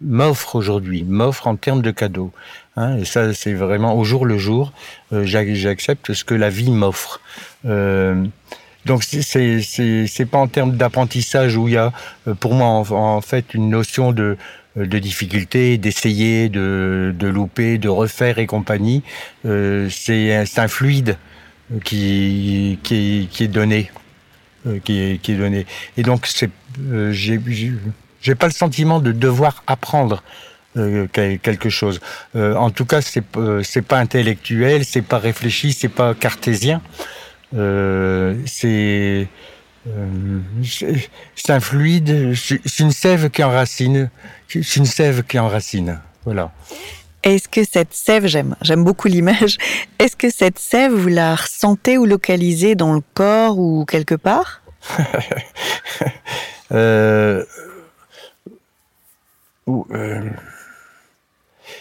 m'offre 0.02 0.56
aujourd'hui, 0.56 1.04
m'offre 1.04 1.48
en 1.48 1.56
termes 1.56 1.82
de 1.82 1.92
cadeau. 1.92 2.32
Hein, 2.76 2.98
et 2.98 3.06
ça, 3.06 3.34
c'est 3.34 3.54
vraiment 3.54 3.98
au 3.98 4.04
jour 4.04 4.26
le 4.26 4.38
jour. 4.38 4.72
Euh, 5.14 5.26
J'accepte 5.26 6.14
ce 6.14 6.24
que 6.24 6.36
la 6.36 6.50
vie 6.50 6.72
m'offre. 6.72 7.22
Euh, 7.66 8.24
donc 8.86 9.04
c'est 9.04 9.22
c'est 9.62 10.26
pas 10.26 10.38
en 10.38 10.48
termes 10.48 10.78
d'apprentissage 10.78 11.58
où 11.58 11.68
il 11.68 11.74
y 11.74 11.78
a 11.78 11.92
euh, 12.28 12.34
pour 12.36 12.54
moi 12.54 12.68
en, 12.68 13.22
fait 13.22 13.54
une 13.54 13.70
notion 13.70 14.14
de 14.14 14.38
de 14.78 15.00
difficulté, 15.00 15.80
d'essayer, 15.80 16.50
de, 16.50 17.14
de 17.18 17.28
louper, 17.28 17.80
de 17.80 17.90
refaire 17.90 18.38
et 18.38 18.46
compagnie. 18.46 19.02
Euh, 19.46 19.90
c'est 19.90 20.60
un 20.60 20.68
fluide 20.68 21.18
qui, 21.84 22.80
qui, 22.84 23.30
qui 23.32 23.44
est 23.44 23.48
donné. 23.48 23.92
Euh, 24.66 24.80
qui, 24.80 25.00
est, 25.00 25.22
qui 25.22 25.34
est 25.34 25.38
donné. 25.38 25.66
Et 25.98 26.04
donc, 26.04 26.26
c'est, 26.26 26.50
euh, 26.92 27.12
j'ai, 27.12 27.40
j'ai 28.22 28.36
pas 28.36 28.48
le 28.48 28.54
sentiment 28.54 29.00
de 29.00 29.12
devoir 29.12 29.64
apprendre 29.68 30.24
euh, 30.76 31.08
quelque 31.08 31.70
chose. 31.70 32.00
Euh, 32.36 32.56
en 32.56 32.72
tout 32.72 32.86
cas, 32.86 33.02
c'est 33.02 33.24
euh, 33.38 33.62
c'est 33.64 33.82
pas 33.84 34.00
intellectuel, 34.00 34.84
c'est 34.84 35.04
pas 35.04 35.20
réfléchi, 35.20 35.74
c'est 35.74 35.90
pas 35.90 36.14
cartésien. 36.16 36.82
Euh, 37.56 38.36
c'est 38.46 39.28
c'est 40.54 41.54
un 41.54 41.60
fluide, 41.62 42.34
c'est 42.36 42.80
une 42.80 42.92
sève 42.92 43.30
qui 43.30 43.42
enracine, 43.44 44.10
c'est 44.50 44.76
une 44.76 44.86
sève 44.86 45.24
qui 45.24 45.40
enracine. 45.40 46.00
Voilà. 46.26 46.52
Est-ce 47.24 47.48
que 47.50 47.64
cette 47.64 47.94
sève, 47.94 48.26
j'aime, 48.28 48.56
j'aime 48.62 48.84
beaucoup 48.84 49.08
l'image, 49.08 49.58
est-ce 50.00 50.16
que 50.16 50.30
cette 50.30 50.60
sève, 50.60 50.94
vous 50.94 51.10
la 51.10 51.36
ressentez 51.36 51.98
ou 51.98 52.06
localisez 52.06 52.76
dans 52.76 52.94
le 52.94 53.02
corps 53.14 53.58
ou 53.60 53.86
quelque 53.86 54.16
part? 54.16 54.62
Euh, 56.74 57.46
euh, 59.70 60.30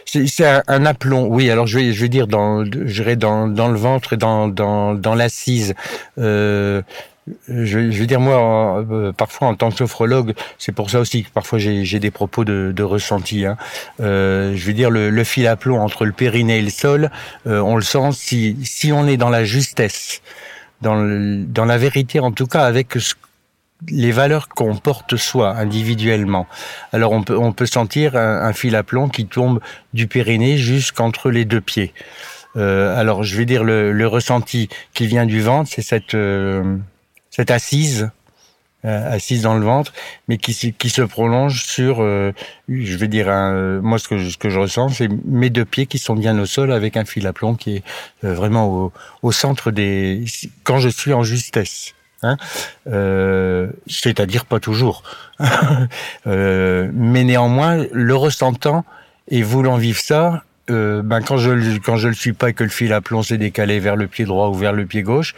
c'est 0.05 0.63
un, 0.69 0.87
aplomb, 0.87 1.27
oui. 1.27 1.51
Alors 1.51 1.67
je 1.67 1.81
vais, 1.81 2.09
dire 2.09 2.29
dans, 2.29 2.65
dans, 2.65 3.69
le 3.69 3.77
ventre 3.77 4.13
et 4.13 4.17
dans 4.17 5.15
l'assise. 5.17 5.75
Euh, 6.19 6.83
je, 7.49 7.91
je 7.91 7.99
veux 7.99 8.07
dire 8.07 8.21
moi, 8.21 8.85
euh, 8.91 9.13
parfois 9.13 9.49
en 9.49 9.55
tant 9.55 9.71
que 9.71 9.77
sophrologue, 9.77 10.35
c'est 10.59 10.73
pour 10.73 10.91
ça 10.91 11.01
aussi 11.01 11.25
que 11.25 11.31
parfois 11.31 11.59
j'ai 11.59 11.99
des 11.99 12.11
propos 12.11 12.45
de, 12.45 12.73
de 12.75 12.83
ressenti. 12.83 13.45
Hein. 13.45 13.57
Euh, 14.01 14.55
je 14.55 14.67
veux 14.67 14.73
dire 14.73 14.91
le, 14.91 15.11
le, 15.11 15.25
fil 15.25 15.47
à 15.47 15.57
plomb 15.57 15.81
entre 15.81 16.05
le 16.05 16.13
périnée 16.13 16.59
et 16.59 16.63
le 16.63 16.71
sol, 16.71 17.11
euh, 17.47 17.61
on 17.61 17.77
le 17.77 17.83
sent 17.83 18.13
si 18.13 18.57
si 18.63 18.93
on 18.93 19.07
est 19.07 19.17
dans 19.17 19.31
la 19.31 19.45
justesse, 19.45 20.23
dans 20.83 20.95
le, 20.95 21.45
dans 21.45 21.65
la 21.65 21.79
vérité 21.79 22.21
en 22.21 22.31
tout 22.31 22.47
cas 22.47 22.65
avec 22.65 22.93
ce, 22.95 23.15
les 23.89 24.13
valeurs 24.13 24.49
qu'on 24.49 24.77
porte 24.77 25.17
soi 25.17 25.57
individuellement. 25.57 26.47
Alors 26.93 27.13
on 27.13 27.23
peut 27.23 27.37
on 27.37 27.53
peut 27.53 27.67
sentir 27.67 28.17
un, 28.17 28.43
un 28.43 28.53
fil 28.53 28.77
à 28.77 28.85
plomb 28.85 29.09
qui 29.09 29.27
tombe 29.27 29.61
du 29.95 30.07
périnée 30.07 30.59
jusqu'entre 30.59 31.31
les 31.31 31.45
deux 31.45 31.61
pieds. 31.61 31.93
Euh, 32.57 32.99
alors 32.99 33.23
je 33.23 33.37
vais 33.37 33.45
dire 33.45 33.65
le, 33.65 33.93
le 33.93 34.07
ressenti 34.07 34.69
qui 34.95 35.07
vient 35.07 35.27
du 35.27 35.41
ventre, 35.41 35.71
c'est 35.73 35.83
cette 35.83 36.15
euh, 36.15 36.77
cette 37.37 37.51
assise, 37.51 38.09
euh, 38.87 39.13
assise 39.13 39.43
dans 39.43 39.59
le 39.59 39.65
ventre, 39.65 39.93
mais 40.27 40.39
qui, 40.39 40.73
qui 40.73 40.89
se 40.89 41.03
prolonge 41.03 41.65
sur, 41.67 42.03
euh, 42.03 42.33
je 42.67 42.97
vais 42.97 43.09
dire, 43.09 43.29
un, 43.29 43.53
euh, 43.53 43.81
moi 43.83 43.99
ce 43.99 44.09
que, 44.09 44.17
je, 44.17 44.31
ce 44.31 44.39
que 44.39 44.49
je 44.49 44.59
ressens, 44.59 44.89
c'est 44.89 45.09
mes 45.27 45.51
deux 45.51 45.67
pieds 45.67 45.85
qui 45.85 45.99
sont 45.99 46.15
bien 46.15 46.39
au 46.39 46.47
sol 46.47 46.73
avec 46.73 46.97
un 46.97 47.05
fil 47.05 47.27
à 47.27 47.35
plomb 47.35 47.55
qui 47.55 47.77
est 47.77 47.83
euh, 48.25 48.33
vraiment 48.33 48.69
au, 48.69 48.93
au, 49.23 49.33
centre 49.33 49.71
des, 49.71 50.25
quand 50.65 50.79
je 50.79 50.89
suis 50.89 51.13
en 51.13 51.25
justesse. 51.25 51.93
Hein, 52.23 52.39
euh, 52.87 53.71
c'est-à-dire 53.87 54.47
pas 54.47 54.59
toujours, 54.59 55.03
mais 56.25 57.25
néanmoins 57.25 57.85
le 57.93 58.17
ressentant 58.17 58.87
et 59.29 59.43
voulant 59.43 59.77
vivre 59.77 60.01
ça, 60.01 60.43
euh, 60.71 61.03
ben 61.03 61.21
quand 61.21 61.37
je 61.37 61.79
quand 61.79 61.97
je 61.97 62.09
le 62.09 62.15
suis 62.15 62.33
pas 62.33 62.51
et 62.51 62.53
que 62.53 62.65
le 62.65 62.71
fil 62.71 62.93
à 62.93 63.01
plomb 63.01 63.23
s'est 63.23 63.39
décalé 63.39 63.79
vers 63.79 63.97
le 63.97 64.07
pied 64.09 64.25
droit 64.25 64.49
ou 64.49 64.55
vers 64.55 64.73
le 64.73 64.87
pied 64.87 65.03
gauche, 65.03 65.35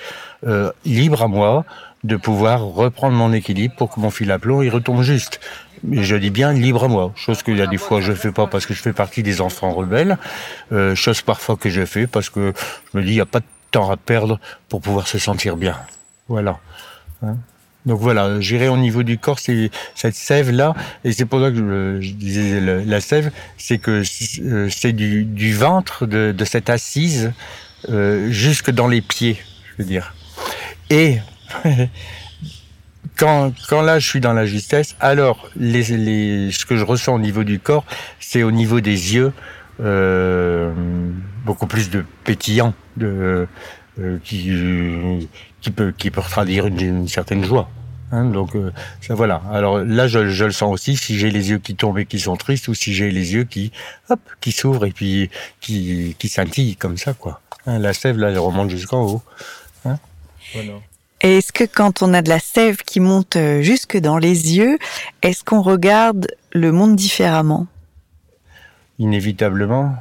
euh, 0.47 0.73
libre 0.85 1.23
à 1.23 1.29
moi 1.29 1.65
de 2.05 2.17
pouvoir 2.17 2.63
reprendre 2.63 3.17
mon 3.17 3.33
équilibre 3.33 3.75
pour 3.77 3.91
que 3.91 4.01
mon 4.01 4.11
fil 4.11 4.31
à 4.31 4.39
plomb 4.39 4.63
il 4.63 4.71
retombe 4.71 5.03
juste. 5.03 5.41
Mais 5.85 6.03
je 6.03 6.17
dis 6.17 6.31
bien 6.31 6.53
libre 6.53 6.85
à 6.85 6.89
moi, 6.89 7.13
chose 7.15 7.43
qu'il 7.43 7.57
y 7.57 7.63
a 7.63 7.67
des 7.67 7.77
fois 7.77 8.01
je 8.01 8.13
fais 8.13 8.33
pas 8.33 8.47
parce 8.47 8.67
que 8.67 8.75
je 8.75 8.81
fais 8.81 8.93
partie 8.93 9.23
des 9.23 9.41
enfants 9.41 9.73
rebelles, 9.73 10.19
euh, 10.73 10.95
chose 10.95 11.23
parfois 11.23 11.57
que 11.57 11.69
je 11.69 11.85
fais 11.85 12.07
parce 12.07 12.31
que 12.31 12.53
je 12.93 12.99
me 12.99 13.05
dis 13.05 13.11
il 13.11 13.17
y 13.17 13.21
a 13.21 13.27
pas 13.27 13.41
de 13.41 13.45
temps 13.71 13.91
à 13.91 13.97
perdre 13.97 14.41
pour 14.69 14.81
pouvoir 14.81 15.07
se 15.07 15.19
sentir 15.19 15.57
bien. 15.57 15.77
Voilà. 16.29 16.59
Hein? 17.23 17.37
Donc 17.87 18.01
voilà, 18.01 18.41
j'irai 18.41 18.69
au 18.69 18.77
niveau 18.77 19.03
du 19.03 19.19
corps, 19.19 19.39
c'est 19.39 19.71
cette 19.95 20.15
sève 20.15 20.51
là, 20.51 20.75
et 21.05 21.13
c'est 21.13 21.25
pour 21.25 21.41
ça 21.41 21.51
que 21.51 21.57
je, 21.57 22.01
je 22.07 22.13
disais 22.13 22.61
la 22.61 23.01
sève, 23.01 23.31
c'est 23.57 23.79
que 23.79 24.03
euh, 24.43 24.69
c'est 24.71 24.93
du, 24.93 25.25
du, 25.25 25.55
ventre 25.55 26.07
de, 26.07 26.35
de 26.37 26.45
cette 26.45 26.71
assise 26.71 27.33
euh, 27.89 28.31
jusque 28.31 28.71
dans 28.71 28.89
les 28.89 29.01
pieds, 29.01 29.39
je 29.71 29.83
veux 29.83 29.89
dire. 29.89 30.15
Et 30.91 31.19
quand, 33.17 33.53
quand 33.69 33.83
là 33.83 33.99
je 33.99 34.07
suis 34.09 34.21
dans 34.21 34.33
la 34.33 34.45
justesse, 34.45 34.97
alors 35.01 35.49
les, 35.57 35.85
les, 35.85 36.51
ce 36.53 36.67
que 36.67 36.77
je 36.77 36.85
ressens 36.85 37.15
au 37.15 37.21
niveau 37.21 37.45
du 37.45 37.59
corps, 37.59 37.85
c'est 38.21 38.43
au 38.43 38.51
niveau 38.51 38.81
des 38.81 39.15
yeux 39.15 39.33
euh, 39.81 40.73
beaucoup 41.45 41.69
plus 41.69 41.89
de 41.89 42.05
pétillant, 42.25 42.75
de, 42.97 43.47
qui, 44.25 44.53
qui, 45.61 45.71
peut, 45.71 45.93
qui 45.97 46.11
peut 46.11 46.23
traduire 46.23 46.67
une, 46.67 46.81
une 46.81 47.09
certaine 47.09 47.45
joie. 47.45 47.69
Hein, 48.11 48.25
donc 48.25 48.57
euh, 48.57 48.73
ça 49.01 49.15
voilà. 49.15 49.43
Alors 49.53 49.79
là, 49.79 50.09
je, 50.09 50.29
je, 50.29 50.45
le 50.47 50.53
sens 50.53 50.73
aussi 50.73 50.97
si 50.97 51.19
j'ai 51.19 51.31
les 51.31 51.51
yeux 51.51 51.59
qui 51.59 51.75
tombent 51.75 51.99
et 51.99 52.07
qui 52.07 52.19
sont 52.19 52.37
tristes, 52.37 52.69
ou 52.69 52.75
si 52.75 52.95
j'ai 52.95 53.11
les 53.11 53.35
yeux 53.35 53.45
qui 53.45 53.71
hop 54.09 54.21
qui 54.41 54.53
s'ouvrent 54.53 54.87
et 54.87 54.93
puis 54.93 55.31
qui 55.61 56.17
qui 56.19 56.29
scintillent 56.29 56.77
comme 56.77 56.97
ça 56.97 57.13
quoi. 57.13 57.41
Hein, 57.67 57.79
la 57.79 57.93
sève 57.93 58.19
là, 58.19 58.31
elle 58.31 58.39
remonte 58.39 58.71
jusqu'en 58.71 59.03
haut. 59.03 59.23
Hein 59.85 59.99
voilà. 60.55 60.75
Est-ce 61.21 61.53
que 61.53 61.65
quand 61.65 62.03
on 62.03 62.15
a 62.15 62.23
de 62.23 62.29
la 62.29 62.39
sève 62.39 62.79
qui 62.79 63.01
monte 63.01 63.37
euh, 63.37 63.61
jusque 63.61 63.99
dans 63.99 64.19
les 64.19 64.57
yeux, 64.57 64.79
est-ce 65.23 65.45
qu'on 65.45 65.61
regarde 65.61 66.29
le 66.53 66.73
monde 66.73 66.97
différemment? 66.97 67.67
Inévitablement. 68.99 69.97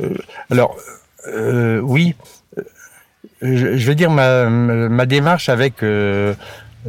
Euh, 0.00 0.14
alors, 0.50 0.76
euh, 1.28 1.80
oui. 1.80 2.14
Je, 3.42 3.76
je, 3.76 3.86
veux 3.86 3.94
dire 3.94 4.10
ma, 4.10 4.48
ma 4.48 5.06
démarche 5.06 5.48
avec 5.48 5.82
euh, 5.82 6.34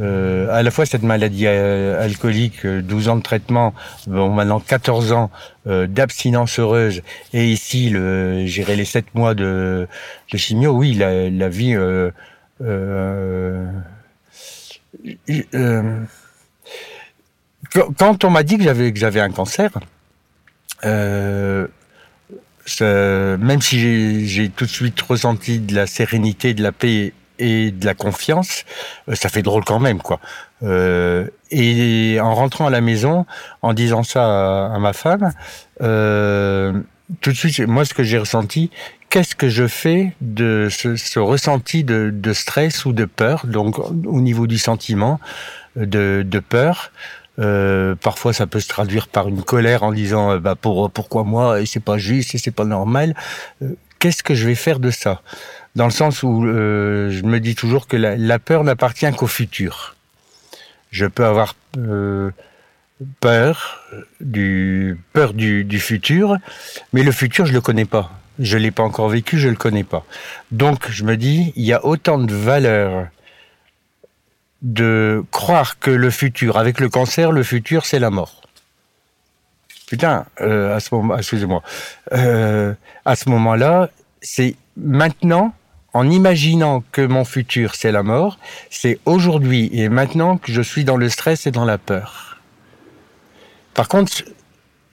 euh, 0.00 0.48
à 0.52 0.62
la 0.62 0.70
fois 0.70 0.86
cette 0.86 1.02
maladie 1.02 1.46
euh, 1.46 2.02
alcoolique, 2.02 2.66
12 2.66 3.08
ans 3.08 3.16
de 3.16 3.22
traitement, 3.22 3.74
bon 4.06 4.30
maintenant 4.30 4.60
14 4.60 5.12
ans 5.12 5.30
euh, 5.66 5.86
d'abstinence 5.86 6.58
heureuse, 6.58 7.02
et 7.32 7.46
ici 7.48 7.90
le 7.90 8.46
gérer 8.46 8.76
les 8.76 8.84
7 8.84 9.14
mois 9.14 9.34
de, 9.34 9.88
de 10.32 10.38
chimio, 10.38 10.70
oui, 10.72 10.94
la, 10.94 11.30
la 11.30 11.48
vie 11.48 11.74
euh, 11.74 12.10
euh, 12.62 13.66
euh, 15.54 16.00
quand 17.98 18.24
on 18.24 18.30
m'a 18.30 18.42
dit 18.42 18.56
que 18.56 18.62
j'avais 18.64 18.92
que 18.92 18.98
j'avais 18.98 19.20
un 19.20 19.30
cancer, 19.30 19.70
euh, 20.84 21.66
même 22.80 23.60
si 23.60 24.26
j'ai 24.26 24.48
tout 24.48 24.64
de 24.64 24.70
suite 24.70 25.00
ressenti 25.00 25.58
de 25.58 25.74
la 25.74 25.86
sérénité, 25.86 26.54
de 26.54 26.62
la 26.62 26.72
paix 26.72 27.12
et 27.38 27.70
de 27.70 27.86
la 27.86 27.94
confiance, 27.94 28.64
ça 29.12 29.28
fait 29.28 29.42
drôle 29.42 29.64
quand 29.64 29.78
même, 29.78 30.00
quoi. 30.02 30.20
Euh, 30.62 31.28
et 31.50 32.18
en 32.20 32.34
rentrant 32.34 32.66
à 32.66 32.70
la 32.70 32.80
maison, 32.80 33.26
en 33.62 33.72
disant 33.72 34.02
ça 34.02 34.24
à, 34.24 34.74
à 34.74 34.78
ma 34.78 34.92
femme, 34.92 35.32
euh, 35.82 36.72
tout 37.20 37.30
de 37.30 37.36
suite, 37.36 37.60
moi, 37.60 37.84
ce 37.84 37.94
que 37.94 38.02
j'ai 38.02 38.18
ressenti, 38.18 38.70
qu'est-ce 39.08 39.34
que 39.34 39.48
je 39.48 39.66
fais 39.66 40.14
de 40.20 40.68
ce, 40.70 40.96
ce 40.96 41.18
ressenti 41.18 41.84
de, 41.84 42.10
de, 42.12 42.32
stress 42.32 42.84
ou 42.84 42.92
de 42.92 43.04
peur, 43.04 43.46
donc 43.46 43.78
au 43.78 44.20
niveau 44.20 44.46
du 44.46 44.58
sentiment 44.58 45.20
de, 45.76 46.24
de 46.26 46.38
peur. 46.40 46.90
Euh, 47.38 47.94
parfois, 47.94 48.32
ça 48.32 48.46
peut 48.46 48.60
se 48.60 48.68
traduire 48.68 49.08
par 49.08 49.28
une 49.28 49.42
colère 49.42 49.82
en 49.82 49.92
disant, 49.92 50.38
bah, 50.38 50.54
pour, 50.54 50.90
pourquoi 50.90 51.24
moi, 51.24 51.60
et 51.60 51.66
c'est 51.66 51.80
pas 51.80 51.98
juste, 51.98 52.34
et 52.34 52.38
c'est 52.38 52.50
pas 52.50 52.64
normal. 52.64 53.14
Euh, 53.62 53.74
qu'est-ce 53.98 54.22
que 54.22 54.34
je 54.34 54.46
vais 54.46 54.54
faire 54.54 54.80
de 54.80 54.90
ça? 54.90 55.22
Dans 55.76 55.84
le 55.84 55.90
sens 55.90 56.22
où 56.22 56.44
euh, 56.44 57.10
je 57.10 57.22
me 57.22 57.40
dis 57.40 57.54
toujours 57.54 57.86
que 57.86 57.96
la, 57.96 58.38
peur 58.38 58.64
n'appartient 58.64 59.10
qu'au 59.12 59.26
futur. 59.26 59.96
Je 60.90 61.06
peux 61.06 61.24
avoir 61.24 61.54
euh, 61.76 62.30
peur 63.20 63.80
du 64.20 64.98
peur 65.12 65.34
du, 65.34 65.64
du, 65.64 65.78
futur, 65.78 66.36
mais 66.92 67.02
le 67.02 67.12
futur 67.12 67.46
je 67.46 67.52
le 67.52 67.60
connais 67.60 67.84
pas. 67.84 68.10
Je 68.38 68.56
l'ai 68.56 68.70
pas 68.70 68.82
encore 68.82 69.08
vécu, 69.08 69.38
je 69.38 69.48
le 69.48 69.56
connais 69.56 69.84
pas. 69.84 70.04
Donc 70.50 70.90
je 70.90 71.04
me 71.04 71.16
dis, 71.16 71.52
il 71.56 71.64
y 71.64 71.72
a 71.72 71.84
autant 71.84 72.18
de 72.18 72.34
valeurs 72.34 73.06
de 74.62 75.24
croire 75.30 75.78
que 75.78 75.90
le 75.90 76.10
futur, 76.10 76.58
avec 76.58 76.80
le 76.80 76.88
cancer, 76.88 77.32
le 77.32 77.42
futur 77.42 77.86
c'est 77.86 77.98
la 77.98 78.10
mort. 78.10 78.42
Putain, 79.86 80.26
euh, 80.40 80.76
à 80.76 80.80
ce 80.80 80.94
moment, 80.94 81.16
excusez-moi, 81.16 81.62
euh, 82.12 82.74
à 83.04 83.16
ce 83.16 83.30
moment-là, 83.30 83.88
c'est 84.20 84.54
maintenant, 84.76 85.54
en 85.94 86.10
imaginant 86.10 86.84
que 86.92 87.00
mon 87.00 87.24
futur 87.24 87.74
c'est 87.74 87.92
la 87.92 88.02
mort, 88.02 88.38
c'est 88.70 88.98
aujourd'hui 89.06 89.70
et 89.72 89.88
maintenant 89.88 90.36
que 90.36 90.52
je 90.52 90.60
suis 90.60 90.84
dans 90.84 90.96
le 90.96 91.08
stress 91.08 91.46
et 91.46 91.50
dans 91.50 91.64
la 91.64 91.78
peur. 91.78 92.38
Par 93.74 93.88
contre, 93.88 94.24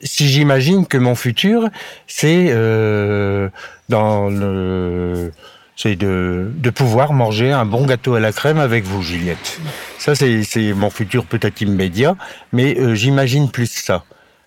si 0.02 0.28
j'imagine 0.28 0.86
que 0.86 0.98
mon 0.98 1.16
futur 1.16 1.70
c'est 2.08 2.48
euh, 2.50 3.50
dans 3.90 4.30
le 4.30 5.32
c'est 5.76 5.96
de, 5.96 6.52
de 6.56 6.70
pouvoir 6.70 7.14
manger 7.14 7.52
un 7.52 7.66
bon 7.66 7.86
gâteau 7.86 8.16
à 8.16 8.20
la 8.20 8.32
crème 8.32 8.60
avec 8.60 8.86
vous, 8.86 9.02
Juliette. 9.02 9.60
Ça, 9.98 10.16
c'est 10.16 10.74
mon 10.74 10.90
futur 10.90 11.26
peut-être 11.26 11.62
immédiat, 11.62 12.16
mais 12.54 12.78
euh, 12.78 12.96
j'imagine 12.96 13.50
plus 13.50 13.68
ça. 13.68 14.04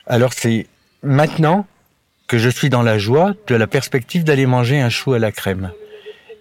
Alors 0.07 0.33
c'est 0.33 0.67
maintenant 1.03 1.67
que 2.29 2.39
je 2.39 2.49
suis 2.49 2.71
dans 2.71 2.83
la 2.83 2.99
joie 2.99 3.35
de 3.47 3.55
la 3.55 3.67
perspective 3.67 4.25
d'aller 4.25 4.47
manger 4.47 4.81
un 4.81 4.91
chou 4.91 5.13
à 5.13 5.19
la 5.19 5.33
crème. 5.33 5.71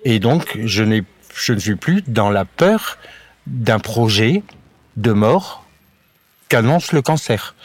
Et 0.03 0.19
donc, 0.19 0.57
je, 0.63 0.83
je 1.35 1.53
ne 1.53 1.59
suis 1.59 1.75
plus 1.75 2.03
dans 2.07 2.29
la 2.29 2.45
peur 2.45 2.97
d'un 3.45 3.79
projet 3.79 4.43
de 4.97 5.11
mort 5.11 5.65
qu'annonce 6.49 6.91
le 6.91 7.01
cancer. 7.01 7.55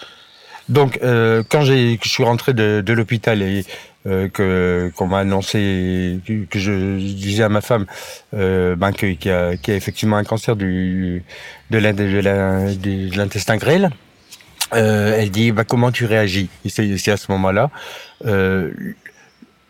Donc, 0.68 0.98
euh, 1.02 1.42
quand 1.48 1.62
je 1.62 1.96
suis 2.02 2.24
rentré 2.24 2.54
de, 2.54 2.92
l'hôpital 2.92 3.42
et 3.42 3.64
euh, 4.06 4.90
qu'on 4.90 5.06
m'a 5.06 5.20
annoncé, 5.20 6.18
que 6.50 6.58
je 6.58 6.96
disais 6.98 7.42
à 7.42 7.48
ma 7.48 7.60
femme, 7.60 7.86
euh, 8.34 8.76
ben, 8.76 8.92
qu'il 8.92 9.16
y, 9.24 9.30
a, 9.30 9.52
effectivement 9.68 10.16
un 10.16 10.24
cancer 10.24 10.56
du 10.56 11.24
de 11.70 11.78
l'intestin 13.16 13.56
grêle, 13.56 13.90
elle 14.72 15.30
dit, 15.30 15.52
bah, 15.52 15.64
comment 15.64 15.92
tu 15.92 16.06
réagis? 16.06 16.48
C'est 16.68 17.10
à 17.10 17.16
ce 17.16 17.30
moment-là. 17.32 17.70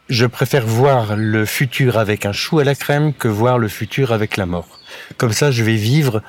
Je 0.09 0.27
préfère 0.27 0.67
voir 0.67 1.17
le 1.17 1.47
futur 1.47 1.97
avec 1.97 2.27
un 2.27 2.33
chou 2.33 2.59
à 2.59 2.65
la 2.65 2.75
crème 2.75 3.15
que 3.15 3.29
voir 3.29 3.59
le 3.59 3.69
futur 3.69 4.13
avec 4.13 4.37
la 4.37 4.47
mort. 4.47 4.81
Comme 5.17 5.33
ça, 5.33 5.51
je 5.51 5.63
vais 5.63 5.77
vivre 5.77 6.23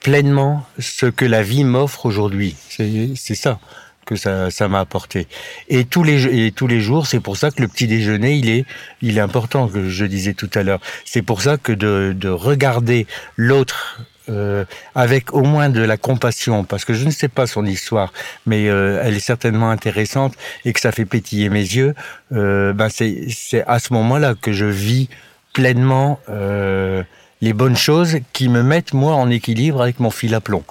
pleinement 0.00 0.66
ce 0.78 1.06
que 1.06 1.24
la 1.24 1.42
vie 1.42 1.64
m'offre 1.64 2.04
aujourd'hui. 2.04 2.54
C'est 2.68 3.34
ça 3.34 3.58
que 4.04 4.16
ça 4.16 4.50
ça 4.50 4.68
m'a 4.68 4.80
apporté. 4.80 5.26
Et 5.68 5.84
tous 5.84 6.04
les 6.04 6.46
et 6.46 6.52
tous 6.52 6.66
les 6.66 6.80
jours, 6.80 7.06
c'est 7.06 7.20
pour 7.20 7.36
ça 7.36 7.50
que 7.50 7.62
le 7.62 7.68
petit 7.68 7.86
déjeuner, 7.86 8.34
il 8.34 8.48
est 8.48 8.64
il 9.02 9.18
est 9.18 9.20
important 9.20 9.68
que 9.68 9.88
je 9.88 10.04
disais 10.04 10.34
tout 10.34 10.50
à 10.54 10.62
l'heure. 10.62 10.80
C'est 11.04 11.22
pour 11.22 11.42
ça 11.42 11.56
que 11.56 11.72
de 11.72 12.14
de 12.16 12.28
regarder 12.28 13.06
l'autre 13.36 14.00
euh, 14.28 14.64
avec 14.94 15.34
au 15.34 15.42
moins 15.42 15.68
de 15.68 15.82
la 15.82 15.96
compassion, 15.96 16.64
parce 16.64 16.84
que 16.84 16.94
je 16.94 17.04
ne 17.04 17.10
sais 17.10 17.28
pas 17.28 17.46
son 17.46 17.66
histoire, 17.66 18.12
mais 18.46 18.68
euh, 18.68 19.00
elle 19.02 19.16
est 19.16 19.20
certainement 19.20 19.70
intéressante 19.70 20.34
et 20.64 20.72
que 20.72 20.80
ça 20.80 20.92
fait 20.92 21.04
pétiller 21.04 21.50
mes 21.50 21.60
yeux. 21.60 21.94
Euh, 22.32 22.72
ben 22.72 22.88
c'est 22.88 23.64
à 23.66 23.78
ce 23.78 23.92
moment-là 23.92 24.34
que 24.34 24.52
je 24.52 24.64
vis 24.64 25.08
pleinement 25.52 26.20
euh, 26.28 27.02
les 27.40 27.52
bonnes 27.52 27.76
choses 27.76 28.18
qui 28.32 28.48
me 28.48 28.62
mettent 28.62 28.94
moi 28.94 29.14
en 29.14 29.30
équilibre 29.30 29.82
avec 29.82 30.00
mon 30.00 30.10
fil 30.10 30.34
à 30.34 30.40
plomb. 30.40 30.64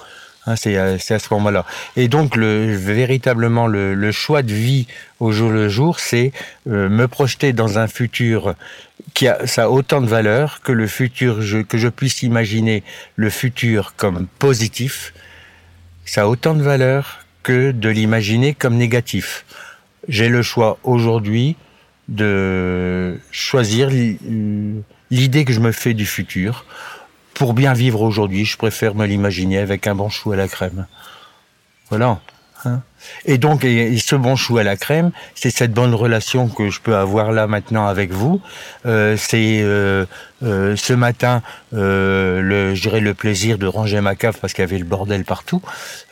Hein, 0.46 0.56
c'est 0.56 0.76
à 0.76 0.98
ce 0.98 1.32
moment-là. 1.32 1.64
Et 1.96 2.08
donc, 2.08 2.36
le, 2.36 2.74
véritablement, 2.76 3.66
le, 3.66 3.94
le, 3.94 4.12
choix 4.12 4.42
de 4.42 4.52
vie 4.52 4.86
au 5.18 5.32
jour 5.32 5.50
le 5.50 5.68
jour, 5.68 6.00
c'est 6.00 6.32
euh, 6.68 6.90
me 6.90 7.08
projeter 7.08 7.54
dans 7.54 7.78
un 7.78 7.86
futur 7.86 8.54
qui 9.14 9.26
a, 9.26 9.46
ça 9.46 9.64
a 9.64 9.68
autant 9.68 10.02
de 10.02 10.06
valeur 10.06 10.60
que 10.62 10.72
le 10.72 10.86
futur, 10.86 11.40
je, 11.40 11.58
que 11.58 11.78
je 11.78 11.88
puisse 11.88 12.22
imaginer 12.22 12.82
le 13.16 13.30
futur 13.30 13.94
comme 13.96 14.26
positif. 14.38 15.14
Ça 16.04 16.22
a 16.22 16.26
autant 16.26 16.54
de 16.54 16.62
valeur 16.62 17.20
que 17.42 17.70
de 17.70 17.88
l'imaginer 17.88 18.52
comme 18.52 18.76
négatif. 18.76 19.46
J'ai 20.08 20.28
le 20.28 20.42
choix 20.42 20.78
aujourd'hui 20.84 21.56
de 22.08 23.18
choisir 23.30 23.88
l'idée 25.10 25.44
que 25.46 25.54
je 25.54 25.60
me 25.60 25.72
fais 25.72 25.94
du 25.94 26.04
futur 26.04 26.66
pour 27.34 27.54
bien 27.54 27.72
vivre 27.72 28.00
aujourd'hui, 28.00 28.44
je 28.44 28.56
préfère 28.56 28.94
me 28.94 29.06
l'imaginer 29.06 29.58
avec 29.58 29.86
un 29.86 29.94
bon 29.94 30.08
chou 30.08 30.32
à 30.32 30.36
la 30.36 30.48
crème. 30.48 30.86
Voilà. 31.90 32.20
Hein. 32.64 32.82
Et 33.24 33.38
donc, 33.38 33.62
ce 33.62 34.16
bon 34.16 34.36
chou 34.36 34.58
à 34.58 34.62
la 34.62 34.76
crème, 34.76 35.10
c'est 35.34 35.50
cette 35.50 35.72
bonne 35.72 35.94
relation 35.94 36.48
que 36.48 36.70
je 36.70 36.80
peux 36.80 36.96
avoir 36.96 37.32
là 37.32 37.46
maintenant 37.46 37.86
avec 37.86 38.12
vous. 38.12 38.40
Euh, 38.86 39.16
c'est 39.18 39.60
euh, 39.62 40.04
euh, 40.42 40.76
ce 40.76 40.92
matin, 40.92 41.42
euh, 41.72 42.40
le, 42.42 43.14
plaisir 43.14 43.58
de 43.58 43.66
ranger 43.66 44.00
ma 44.00 44.14
cave 44.14 44.36
parce 44.40 44.52
qu'il 44.52 44.62
y 44.62 44.66
avait 44.66 44.78
le 44.78 44.84
bordel 44.84 45.24
partout. 45.24 45.62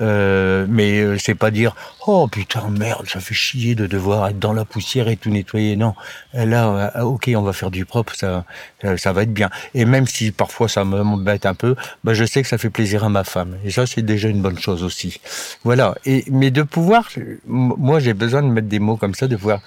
Mais 0.00 1.18
c'est 1.18 1.35
pas 1.35 1.50
dire 1.50 1.74
oh 2.07 2.28
putain 2.28 2.68
merde, 2.70 3.07
ça 3.09 3.20
fait 3.20 3.35
chier 3.35 3.74
de 3.74 3.87
devoir 3.87 4.28
être 4.28 4.38
dans 4.38 4.52
la 4.52 4.64
poussière 4.64 5.09
et 5.09 5.16
tout 5.16 5.31
nettoyer. 5.31 5.76
Non, 5.76 5.94
là, 6.33 6.92
ok, 7.05 7.31
on 7.35 7.42
va 7.42 7.52
faire 7.52 7.70
du 7.70 7.85
propre, 7.85 8.14
ça, 8.14 8.44
ça 8.96 9.12
va 9.12 9.22
être 9.22 9.33
bien. 9.33 9.50
Et 9.74 9.85
même 9.85 10.07
si 10.07 10.31
parfois 10.31 10.68
ça 10.68 10.85
m'embête 10.85 11.46
un 11.46 11.55
peu, 11.55 11.74
bah 12.05 12.14
je 12.14 12.24
sais 12.24 12.42
que 12.42 12.48
ça 12.48 12.59
fait 12.59 12.70
plaisir 12.70 13.05
à 13.05 13.09
ma 13.09 13.24
femme. 13.24 13.57
Et 13.64 13.70
ça, 13.70 13.87
c'est 13.87 14.02
déjà 14.02 14.28
une 14.28 14.40
bonne 14.40 14.59
chose 14.59 14.83
aussi. 14.83 15.20
Voilà. 15.64 15.94
Et 16.05 16.24
mais 16.31 16.50
de 16.50 16.62
pouvoir, 16.62 16.82
moi, 17.47 18.01
j'ai 18.01 18.14
besoin 18.14 18.42
de 18.42 18.49
mettre 18.49 18.68
des 18.68 18.79
mots 18.79 18.97
comme 18.97 19.14
ça, 19.14 19.29
de 19.29 19.37
pouvoir, 19.37 19.61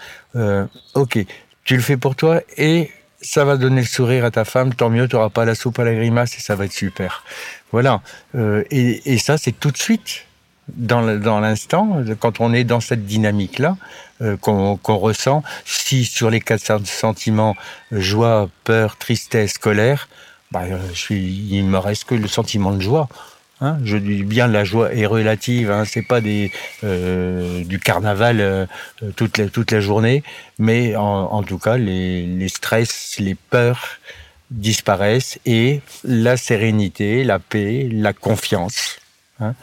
ok, 0.93 1.19
tu 1.63 1.75
le 1.75 1.81
fais 1.81 1.97
pour 1.97 2.15
toi 2.15 2.41
et 2.57 2.91
ça 3.21 3.43
va 3.43 3.57
donner 3.57 3.81
le 3.81 3.87
sourire 3.87 4.23
à 4.23 4.31
ta 4.31 4.45
femme, 4.45 4.73
tant 4.73 4.89
mieux, 4.89 5.07
tu 5.07 5.15
n'auras 5.15 5.29
pas 5.29 5.45
la 5.45 5.55
soupe 5.55 5.79
à 5.79 5.83
la 5.83 5.93
grimace 5.93 6.37
et 6.37 6.41
ça 6.41 6.55
va 6.55 6.65
être 6.65 6.73
super. 6.73 7.23
Voilà. 7.71 8.01
Euh, 8.35 8.63
et, 8.71 9.13
et, 9.13 9.17
ça, 9.17 9.37
c'est 9.37 9.51
tout 9.51 9.71
de 9.71 9.77
suite, 9.77 10.25
dans 10.67 11.01
l'instant, 11.39 12.03
quand 12.19 12.39
on 12.39 12.53
est 12.53 12.63
dans 12.63 12.79
cette 12.79 13.05
dynamique-là, 13.05 13.77
euh, 14.21 14.37
qu'on 14.37 14.77
ressent. 14.97 15.43
Si 15.65 16.05
sur 16.05 16.29
les 16.29 16.39
quatre 16.39 16.85
sentiments, 16.85 17.55
joie, 17.91 18.49
peur, 18.63 18.95
tristesse, 18.95 19.57
colère, 19.57 20.07
bah, 20.51 20.63
euh, 20.63 20.79
je 20.93 21.13
il 21.13 21.65
me 21.65 21.77
reste 21.77 22.05
que 22.05 22.15
le 22.15 22.29
sentiment 22.29 22.71
de 22.71 22.79
joie. 22.79 23.09
Hein, 23.65 23.79
je 23.83 23.97
dis 23.97 24.21
bien 24.21 24.45
la 24.45 24.63
joie 24.63 24.93
est 24.93 25.07
relative, 25.07 25.71
hein, 25.71 25.85
c'est 25.85 26.03
pas 26.03 26.19
euh, 26.83 27.63
du 27.63 27.79
carnaval 27.79 28.39
euh, 28.39 28.67
toute 29.15 29.71
la 29.71 29.79
journée, 29.79 30.21
mais 30.59 30.95
en, 30.95 31.41
tout 31.41 31.57
cas 31.57 31.75
les, 31.75 32.47
stress, 32.47 33.15
les 33.17 33.33
peurs 33.33 33.97
disparaissent 34.51 35.39
et 35.47 35.81
la 36.03 36.37
sérénité, 36.37 37.23
la 37.23 37.39
paix, 37.39 37.89
la 37.91 38.13
confiance 38.13 38.99
hein, 39.39 39.55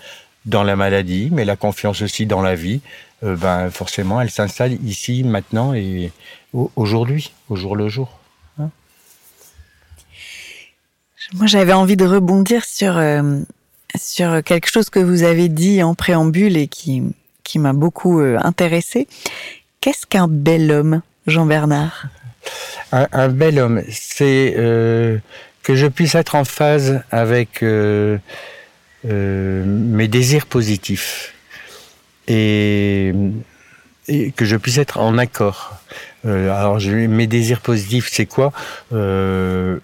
dans 0.47 0.65
la 0.65 0.75
maladie, 0.75 1.29
mais 1.31 1.45
la 1.45 1.55
confiance 1.55 2.03
aussi 2.03 2.27
dans 2.27 2.43
la 2.43 2.57
vie, 2.57 2.81
euh, 3.23 3.37
ben 3.37 3.71
forcément 3.71 4.21
elle 4.21 4.31
s'installe 4.31 4.73
ici 4.85 5.23
maintenant 5.23 5.75
et 5.75 6.11
aujourd'hui, 6.75 7.33
au 7.49 7.55
jour 7.55 7.77
le 7.77 7.89
jour. 7.89 8.19
Hein. 8.59 8.71
Moi 11.35 11.47
j'avais 11.47 11.73
envie 11.73 11.97
de 11.97 12.05
rebondir 12.05 12.65
sur 12.65 12.99
sur 13.97 14.43
quelque 14.43 14.71
chose 14.71 14.91
que 14.91 15.01
vous 15.01 15.23
avez 15.23 15.49
dit 15.49 15.83
en 15.83 15.95
préambule 15.95 16.57
et 16.57 16.69
qui, 16.69 17.03
qui 17.45 17.59
m'a 17.59 17.73
beaucoup 17.73 18.21
euh, 18.21 18.39
intéressé. 18.43 19.07
Qu'est-ce 19.81 20.07
qu'un 20.07 20.29
bel 20.29 20.71
homme, 20.71 21.03
Jean-Bernard? 21.27 22.07
Un, 22.93 23.29
bel 23.29 23.59
homme, 23.59 23.83
c'est 23.89 24.55
euh, 24.59 25.19
que 25.63 25.75
je 25.75 25.87
puisse 25.87 26.15
être 26.15 26.35
en 26.35 26.45
phase 26.45 27.03
avec 27.11 27.63
euh, 27.63 28.19
euh, 29.09 29.65
mes 29.65 30.09
désirs 30.09 30.47
positifs 30.47 31.35
et, 32.29 33.13
que 34.37 34.45
je 34.45 34.57
puisse 34.57 34.79
être 34.79 34.99
en 34.99 35.17
accord. 35.19 35.75
Euh, 36.27 36.53
alors, 36.53 36.79
mes 36.81 37.27
désirs 37.27 37.61
positifs, 37.61 38.09
c'est 38.13 38.27
quoi? 38.27 38.53
Euh, 38.93 39.79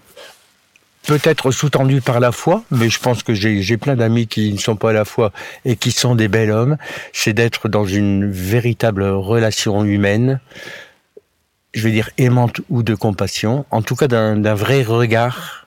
peut-être 1.06 1.50
sous-tendu 1.50 2.00
par 2.00 2.20
la 2.20 2.32
foi, 2.32 2.64
mais 2.70 2.88
je 2.88 2.98
pense 2.98 3.22
que 3.22 3.34
j'ai 3.34 3.76
plein 3.76 3.96
d'amis 3.96 4.26
qui 4.26 4.52
ne 4.52 4.58
sont 4.58 4.76
pas 4.76 4.90
à 4.90 4.92
la 4.92 5.04
foi 5.04 5.32
et 5.64 5.76
qui 5.76 5.90
sont 5.90 6.14
des 6.14 6.28
bels 6.28 6.50
hommes, 6.50 6.76
c'est 7.12 7.32
d'être 7.32 7.68
dans 7.68 7.84
une 7.84 8.30
véritable 8.30 9.04
relation 9.04 9.84
humaine, 9.84 10.40
je 11.74 11.82
vais 11.82 11.92
dire 11.92 12.10
aimante 12.18 12.60
ou 12.68 12.82
de 12.82 12.94
compassion, 12.94 13.64
en 13.70 13.82
tout 13.82 13.96
cas 13.96 14.08
d'un 14.08 14.54
vrai 14.54 14.82
regard, 14.82 15.66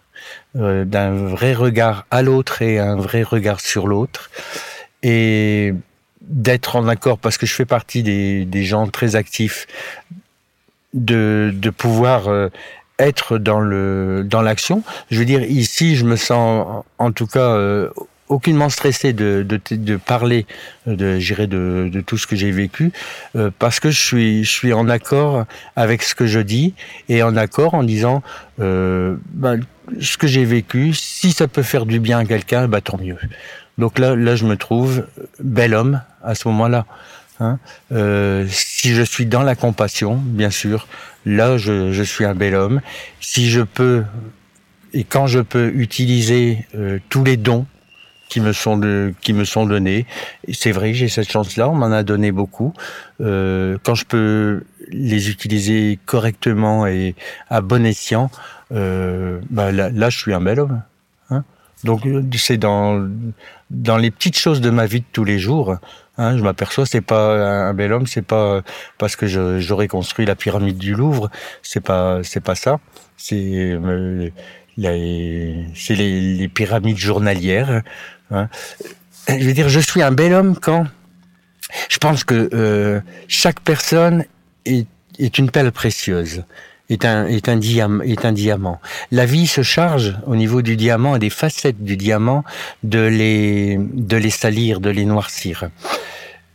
euh, 0.58 0.86
d'un 0.86 1.12
vrai 1.12 1.54
regard 1.54 2.06
à 2.12 2.22
l'autre 2.22 2.62
et 2.62 2.80
un 2.80 2.96
vrai 2.96 3.24
regard 3.24 3.62
sur 3.62 3.88
l'autre, 3.88 4.30
et 5.04 5.74
d'être 6.22 6.76
en 6.76 6.88
accord, 6.88 7.17
parce 7.17 7.38
que 7.38 7.46
je 7.46 7.54
fais 7.54 7.65
partie 7.65 8.04
des, 8.04 8.46
des 8.46 8.63
gens 8.63 8.88
très 8.88 9.15
actifs, 9.15 9.65
de, 10.94 11.52
de 11.54 11.70
pouvoir 11.70 12.28
euh, 12.28 12.50
être 13.02 13.38
dans 13.38 13.60
le 13.60 14.24
dans 14.26 14.42
l'action. 14.42 14.84
Je 15.10 15.20
veux 15.20 15.26
dire 15.26 15.44
ici, 15.44 15.96
je 15.96 16.06
me 16.06 16.16
sens 16.16 16.84
en 16.98 17.12
tout 17.12 17.28
cas 17.28 17.40
euh, 17.40 17.90
aucunement 18.32 18.70
stressé 18.70 19.12
de, 19.12 19.46
de, 19.46 19.98
parler 19.98 20.46
de 20.88 21.20
de, 21.46 21.90
de 21.90 22.02
tout 22.02 22.18
ce 22.18 22.26
que 22.28 22.36
j'ai 22.36 22.52
vécu 22.52 22.92
euh, 23.36 23.52
parce 23.60 23.80
que 23.80 23.92
je 23.92 24.00
suis 24.00 24.44
je 24.44 24.50
suis 24.50 24.74
en 24.74 24.88
accord 24.88 25.46
avec 25.76 26.02
ce 26.02 26.16
que 26.16 26.26
je 26.26 26.40
dis 26.40 26.74
et 27.10 27.24
en 27.24 27.36
accord 27.36 27.74
en 27.74 27.84
disant 27.84 28.24
euh, 28.62 29.18
ben, 29.34 29.60
ce 30.00 30.18
que 30.18 30.28
j'ai 30.28 30.46
vécu 30.46 30.94
si 30.94 31.34
ça 31.34 31.48
peut 31.48 31.64
faire 31.64 31.86
du 31.86 32.00
bien 32.00 32.20
à 32.20 32.26
quelqu'un 32.26 32.70
bah 32.70 32.80
tant 32.80 32.98
mieux 32.98 33.18
donc 33.78 34.00
là 34.00 34.16
là 34.16 34.36
je 34.36 34.46
me 34.46 34.56
trouve 34.56 35.06
bel 35.40 35.74
homme 35.74 36.02
à 36.24 36.34
ce 36.34 36.48
moment-là 36.48 36.86
Hein. 37.41 37.60
Euh, 37.91 38.45
si 38.49 38.93
je 38.93 39.01
suis 39.01 39.25
dans 39.25 39.43
la 39.43 39.56
compassion, 39.56 40.15
bien 40.15 40.51
sûr, 40.51 40.88
là 41.25 41.58
je, 41.58 41.91
je, 41.91 42.04
suis 42.04 42.23
un 42.23 42.36
bel 42.36 42.56
homme. 42.56 42.82
Si 43.19 43.49
je 43.49 43.62
peux 43.62 44.04
et 44.93 45.04
quand 45.04 45.27
je 45.27 45.39
peux 45.39 45.67
utiliser 45.73 46.65
euh, 46.75 46.99
tous 47.10 47.23
les 47.23 47.38
dons 47.38 47.65
qui 48.30 48.39
me 48.39 48.54
sont 48.54 48.77
de, 48.77 49.13
qui 49.21 49.34
me 49.34 49.43
sont 49.43 49.65
donnés, 49.65 50.06
c'est 50.54 50.71
vrai, 50.71 50.93
j'ai 50.93 51.10
cette 51.10 51.30
chance-là, 51.30 51.69
on 51.69 51.75
m'en 51.75 51.91
a 51.91 52.04
donné 52.04 52.32
beaucoup. 52.32 52.73
Euh, 53.19 53.77
quand 53.84 53.95
je 53.95 54.06
peux 54.06 54.63
les 54.89 55.30
utiliser 55.30 55.99
correctement 56.06 56.88
et 56.88 57.15
à 57.49 57.62
bon 57.62 57.86
escient, 57.86 58.32
euh, 58.71 59.39
bah 59.49 59.71
là, 59.71 59.89
là, 59.89 60.10
je 60.10 60.17
suis 60.17 60.34
un 60.34 60.41
bel 60.41 60.60
homme. 60.60 60.82
Donc 61.84 62.02
c'est 62.38 62.58
dans 62.58 63.08
dans 63.70 63.98
les 63.98 64.12
petites 64.12 64.38
choses 64.38 64.62
de 64.62 64.70
ma 64.70 64.86
vie 64.86 65.00
de 65.00 65.06
tous 65.12 65.24
les 65.24 65.39
jours 65.39 65.78
Hein, 66.17 66.38
je 66.38 66.44
m'aperçois, 66.44 66.86
c'est 66.86 67.02
pas 67.02 67.70
un 67.70 67.74
bel 67.74 67.94
homme, 67.94 68.06
c'est 68.06 68.22
pas 68.22 68.62
parce 68.98 69.15
que 69.15 69.26
j'aurais 69.60 69.88
construit 69.88 70.26
la 70.26 70.36
pyramide 70.36 70.78
du 70.78 70.94
Louvre, 70.94 71.32
c'est 71.63 71.80
pas, 71.80 72.20
c'est 72.24 72.41
pas 72.41 72.54
ça. 72.54 72.80
C'est 73.17 73.72
euh, 73.72 74.30
c'est 74.76 75.96
les, 75.96 76.48
pyramides 76.48 76.98
journalières. 76.98 77.82
Hein. 78.30 78.50
Je 79.30 79.46
veux 79.46 79.54
dire, 79.54 79.70
je 79.70 79.80
suis 79.80 80.02
un 80.02 80.12
bel 80.12 80.34
homme 80.34 80.56
quand 80.56 80.86
je 81.89 81.98
pense 81.98 82.24
que 82.24 82.50
euh, 82.54 83.00
chaque 83.28 83.62
personne 83.62 84.26
est, 84.65 84.88
une 85.38 85.50
perle 85.50 85.72
précieuse 85.72 86.44
est 86.91 87.06
un, 87.06 87.25
est, 87.25 87.49
un 87.49 87.58
diamant, 87.58 88.04
est 88.04 88.25
un 88.25 88.32
diamant. 88.32 88.80
La 89.10 89.25
vie 89.25 89.47
se 89.47 89.63
charge 89.63 90.15
au 90.27 90.36
niveau 90.36 90.62
du 90.62 90.75
diamant 90.75 91.15
et 91.15 91.19
des 91.19 91.30
facettes 91.30 91.84
du 91.84 91.97
diamant 91.97 92.43
de 92.84 92.99
les, 92.99 93.77
de 93.80 94.17
les 94.17 94.30
salir, 94.30 94.80
de 94.80 94.89
les 94.89 95.06
noircir 95.06 95.69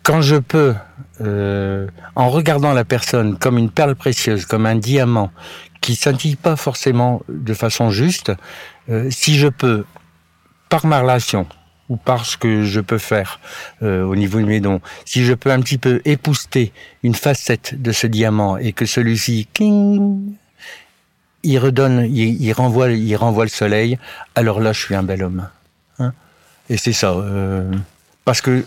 quand 0.07 0.23
je 0.23 0.37
peux, 0.37 0.73
euh, 1.21 1.89
en 2.15 2.31
regardant 2.31 2.73
la 2.73 2.85
personne 2.85 3.37
comme 3.37 3.59
une 3.59 3.71
perle 3.71 3.97
précieuse, 3.97 4.47
comme 4.47 4.65
un 4.65 4.77
diamant, 4.77 5.33
qui 5.81 5.97
scintille 5.97 6.37
pas 6.37 6.55
forcément 6.55 7.23
de 7.29 7.55
façon 7.55 7.91
juste, 7.91 8.33
euh, 8.89 9.09
si 9.11 9.37
je 9.37 9.49
peux, 9.49 9.85
par 10.69 10.87
ma 10.87 11.01
relation 11.01 11.49
ou 11.89 11.97
par 11.97 12.27
ce 12.27 12.37
que 12.37 12.65
je 12.65 12.81
peux 12.81 12.99
faire 12.99 13.41
euh, 13.83 14.03
au 14.03 14.17
niveau 14.17 14.41
de 14.41 14.47
mes 14.47 14.61
dons, 14.61 14.81
si 15.05 15.25
je 15.25 15.35
peux 15.35 15.51
un 15.51 15.61
petit 15.61 15.79
peu 15.79 16.01
épouster 16.05 16.73
une 17.03 17.15
facette 17.15 17.81
de 17.81 17.93
ce 17.93 18.07
diamant 18.07 18.57
et 18.57 18.73
que 18.73 18.87
celui-ci, 18.87 19.49
il 21.43 21.59
redonne, 21.59 22.07
il, 22.13 22.53
renvoie, 22.53 22.91
il 22.91 23.17
renvoie 23.17 23.45
le 23.45 23.51
soleil, 23.51 23.99
alors 24.35 24.61
là, 24.61 24.73
je 24.73 24.81
suis 24.81 24.95
un 24.95 25.05
bel 25.05 25.23
homme. 25.23 25.49
Hein 25.99 26.13
et 26.69 26.77
c'est 26.77 26.93
ça, 26.93 27.13
euh, 27.13 27.71
parce 28.25 28.41
que 28.41 28.65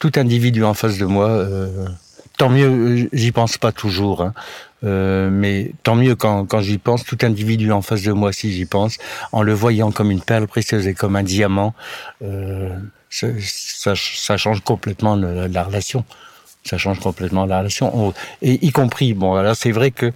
tout 0.00 0.12
individu 0.16 0.64
en 0.64 0.74
face 0.74 0.98
de 0.98 1.06
moi, 1.06 1.28
euh, 1.28 1.86
tant 2.36 2.48
mieux, 2.48 2.68
euh, 2.68 3.08
j'y 3.12 3.32
pense 3.32 3.58
pas 3.58 3.72
toujours, 3.72 4.22
hein, 4.22 4.34
euh, 4.84 5.30
mais 5.30 5.72
tant 5.82 5.94
mieux 5.94 6.14
quand, 6.14 6.46
quand 6.46 6.60
j'y 6.60 6.78
pense, 6.78 7.04
tout 7.04 7.18
individu 7.22 7.72
en 7.72 7.82
face 7.82 8.02
de 8.02 8.12
moi, 8.12 8.32
si 8.32 8.52
j'y 8.52 8.66
pense, 8.66 8.98
en 9.32 9.42
le 9.42 9.52
voyant 9.52 9.92
comme 9.92 10.10
une 10.10 10.22
perle 10.22 10.46
précieuse 10.46 10.86
et 10.86 10.94
comme 10.94 11.16
un 11.16 11.22
diamant, 11.22 11.74
ça, 13.10 13.28
ça, 13.40 13.94
ça, 13.94 14.36
change 14.36 14.60
complètement 14.62 15.14
la, 15.16 15.46
la, 15.48 15.62
relation. 15.62 16.04
Ça 16.64 16.78
change 16.78 16.98
complètement 16.98 17.46
la 17.46 17.58
relation. 17.58 18.12
et 18.42 18.66
y 18.66 18.72
compris, 18.72 19.14
bon, 19.14 19.34
alors 19.34 19.54
c'est 19.54 19.70
vrai 19.70 19.90
que 19.90 20.12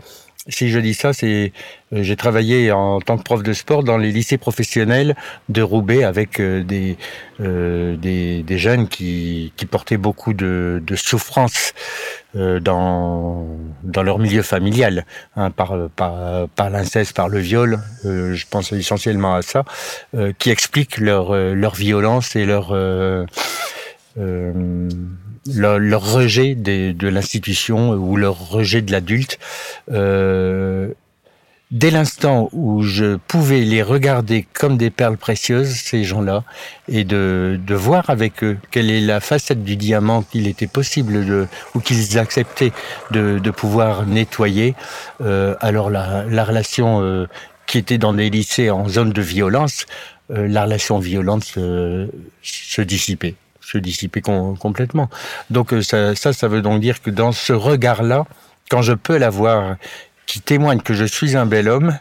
si 0.49 0.71
je 0.71 0.79
dis 0.79 0.95
ça, 0.95 1.13
c'est 1.13 1.53
euh, 1.93 2.03
j'ai 2.03 2.17
travaillé 2.17 2.73
en 2.73 3.01
tant 3.01 3.19
que 3.19 3.23
prof 3.23 3.43
de 3.43 3.53
sport 3.53 3.85
dans 3.85 3.99
les 3.99 4.13
lycées 4.13 4.39
professionnels 4.39 5.15
de 5.49 5.63
Roubaix 5.63 6.05
avec 6.05 6.41
euh, 6.41 6.63
des, 6.65 6.97
euh, 7.41 7.97
des, 7.97 8.43
des 8.43 8.59
jeunes 8.59 8.89
qui, 8.89 9.53
qui 9.57 9.67
portaient 9.67 9.97
beaucoup 9.99 10.33
de, 10.33 10.83
de 10.85 10.97
souffrance 10.97 11.73
euh, 12.37 12.61
dans 12.61 13.47
dans 13.83 14.03
leur 14.03 14.19
milieu 14.19 14.43
familial, 14.43 15.05
hein, 15.37 15.51
par 15.51 15.77
par, 15.97 16.49
par 16.49 16.71
l'inceste, 16.71 17.15
par 17.15 17.29
le 17.29 17.39
viol. 17.39 17.79
Euh, 18.05 18.35
je 18.35 18.47
pense 18.49 18.73
essentiellement 18.73 19.35
à 19.35 19.43
ça, 19.43 19.65
qui 20.39 20.51
explique 20.51 20.99
leur 20.99 21.33
leur 21.35 21.75
violence 21.75 22.37
et 22.37 22.45
leur 22.45 22.73
leur, 25.55 25.79
leur 25.79 26.13
rejet 26.13 26.55
des, 26.55 26.93
de 26.93 27.09
l'institution 27.09 27.93
ou 27.93 28.17
leur 28.17 28.51
rejet 28.51 28.83
de 28.83 28.93
l'adulte. 28.93 29.39
Euh, 29.91 30.89
dès 31.71 31.91
l'instant 31.91 32.49
où 32.53 32.83
je 32.83 33.17
pouvais 33.17 33.61
les 33.61 33.83
regarder 33.83 34.47
comme 34.55 34.77
des 34.77 34.91
perles 34.91 35.17
précieuses, 35.17 35.69
ces 35.69 36.05
gens-là, 36.05 36.45
et 36.89 37.05
de, 37.05 37.61
de 37.65 37.75
voir 37.75 38.09
avec 38.11 38.43
eux 38.43 38.59
quelle 38.71 38.91
est 38.91 39.01
la 39.01 39.21
facette 39.21 39.65
du 39.65 39.77
diamant 39.77 40.23
qu'il 40.23 40.47
était 40.47 40.67
possible 40.67 41.27
de, 41.27 41.47
ou 41.75 41.81
qu'ils 41.81 42.19
acceptaient 42.19 42.73
de, 43.11 43.39
de 43.39 43.51
pouvoir 43.51 44.07
nettoyer, 44.07 44.75
euh, 45.21 45.55
alors 45.61 45.91
la, 45.91 46.25
la 46.25 46.45
relation 46.45 47.03
euh, 47.03 47.27
qui 47.67 47.79
était 47.79 47.99
dans 47.99 48.15
des 48.15 48.31
lycées 48.31 48.71
en 48.71 48.89
zone 48.89 49.13
de 49.13 49.23
violence, 49.23 49.87
euh, 50.31 50.49
la 50.49 50.65
relation 50.65 50.99
violente 50.99 51.45
se, 51.45 52.09
se 52.43 52.83
dissipait 52.83 53.35
se 53.71 53.79
dissiper 53.79 54.23
complètement. 54.23 55.11
Donc 55.51 55.73
euh, 55.73 55.83
ça, 55.83 56.15
ça, 56.15 56.49
veut 56.49 56.63
donc 56.63 56.81
dire 56.81 57.03
que 57.03 57.11
dans 57.11 57.33
ce 57.33 57.53
regard-là, 57.53 58.25
quand 58.71 58.83
je 58.83 58.95
peux 58.95 59.19
l'avoir, 59.19 59.77
qui 60.27 60.41
témoigne 60.41 60.81
que 60.81 60.95
je 60.95 61.05
suis 61.05 61.37
un 61.37 61.45
bel 61.45 61.69
homme, 61.69 61.99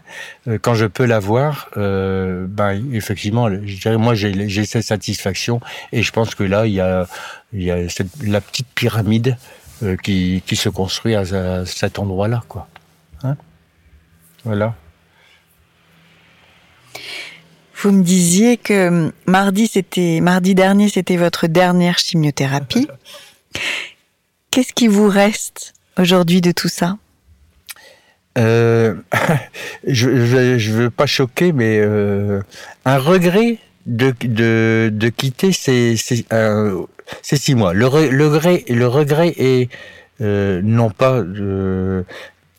euh, 0.47 0.57
quand 0.61 0.75
je 0.75 0.85
peux 0.85 1.05
l'avoir, 1.05 1.69
euh, 1.75 2.45
ben 2.47 2.93
effectivement, 2.93 3.49
moi 3.97 4.15
j'ai 4.15 4.65
cette 4.65 4.83
satisfaction 4.83 5.59
et 5.91 6.03
je 6.03 6.11
pense 6.11 6.35
que 6.35 6.43
là 6.43 6.65
il 6.65 6.73
y 6.73 6.81
a, 6.81 7.89
cette, 7.89 8.11
la 8.23 8.39
petite 8.41 8.67
pyramide 8.73 9.37
qui, 10.03 10.41
qui 10.45 10.55
se 10.55 10.69
construit 10.69 11.15
à, 11.15 11.21
à 11.21 11.65
cet 11.65 11.99
endroit-là, 11.99 12.43
quoi. 12.47 12.67
Hein? 13.23 13.35
Voilà. 14.43 14.73
Vous 17.87 17.93
me 17.93 18.03
disiez 18.03 18.57
que 18.57 19.13
mardi, 19.27 19.67
c'était 19.67 20.19
mardi 20.19 20.53
dernier, 20.55 20.89
c'était 20.89 21.15
votre 21.15 21.47
dernière 21.47 21.97
chimiothérapie. 21.97 22.85
Qu'est-ce 24.51 24.73
qui 24.73 24.89
vous 24.89 25.07
reste 25.07 25.73
aujourd'hui 25.97 26.41
de 26.41 26.51
tout 26.51 26.67
ça? 26.67 26.97
Euh, 28.37 28.95
Je 29.87 30.09
ne 30.09 30.57
veux 30.57 30.89
pas 30.89 31.05
choquer, 31.05 31.53
mais 31.53 31.79
euh, 31.79 32.41
un 32.83 32.97
regret 32.97 33.57
de, 33.85 34.13
de, 34.19 34.89
de 34.91 35.07
quitter 35.07 35.53
ces, 35.53 35.95
ces, 35.95 36.25
six 37.21 37.55
mois. 37.55 37.73
Le, 37.73 38.09
le, 38.09 38.27
regret, 38.27 38.65
le 38.67 38.85
regret 38.85 39.33
est 39.37 39.69
euh, 40.19 40.59
non 40.61 40.89
pas 40.89 41.23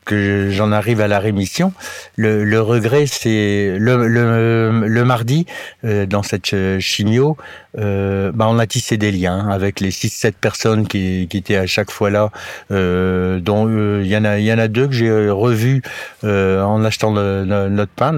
que 0.08 0.48
j'en 0.50 0.72
arrive 0.72 1.02
à 1.02 1.06
la 1.06 1.20
rémission. 1.20 1.72
Le, 2.16 2.42
le 2.42 2.60
regret, 2.62 3.04
c'est 3.06 3.76
le, 3.78 4.08
le, 4.08 4.86
le, 4.86 5.04
mardi, 5.04 5.44
euh, 5.84 6.06
dans 6.06 6.22
cette 6.22 6.56
chimio, 6.80 7.36
euh, 7.78 8.32
bah 8.32 8.46
on 8.48 8.58
a 8.58 8.66
tissé 8.66 8.96
des 8.96 9.12
liens 9.12 9.48
avec 9.50 9.80
les 9.80 9.90
6-7 9.90 10.32
personnes 10.32 10.88
qui, 10.88 11.26
qui 11.28 11.36
étaient 11.36 11.56
à 11.56 11.66
chaque 11.66 11.90
fois 11.90 12.08
là, 12.08 12.30
euh, 12.70 13.38
dont 13.38 13.68
euh, 13.68 14.00
il 14.02 14.08
y 14.08 14.16
en 14.16 14.24
a 14.24 14.38
y 14.38 14.52
en 14.52 14.58
a 14.58 14.68
deux 14.68 14.86
que 14.86 14.94
j'ai 14.94 15.08
euh, 15.10 16.62
en 16.62 16.84
achetant 16.84 17.12
notre 17.12 17.92
pain 17.92 18.16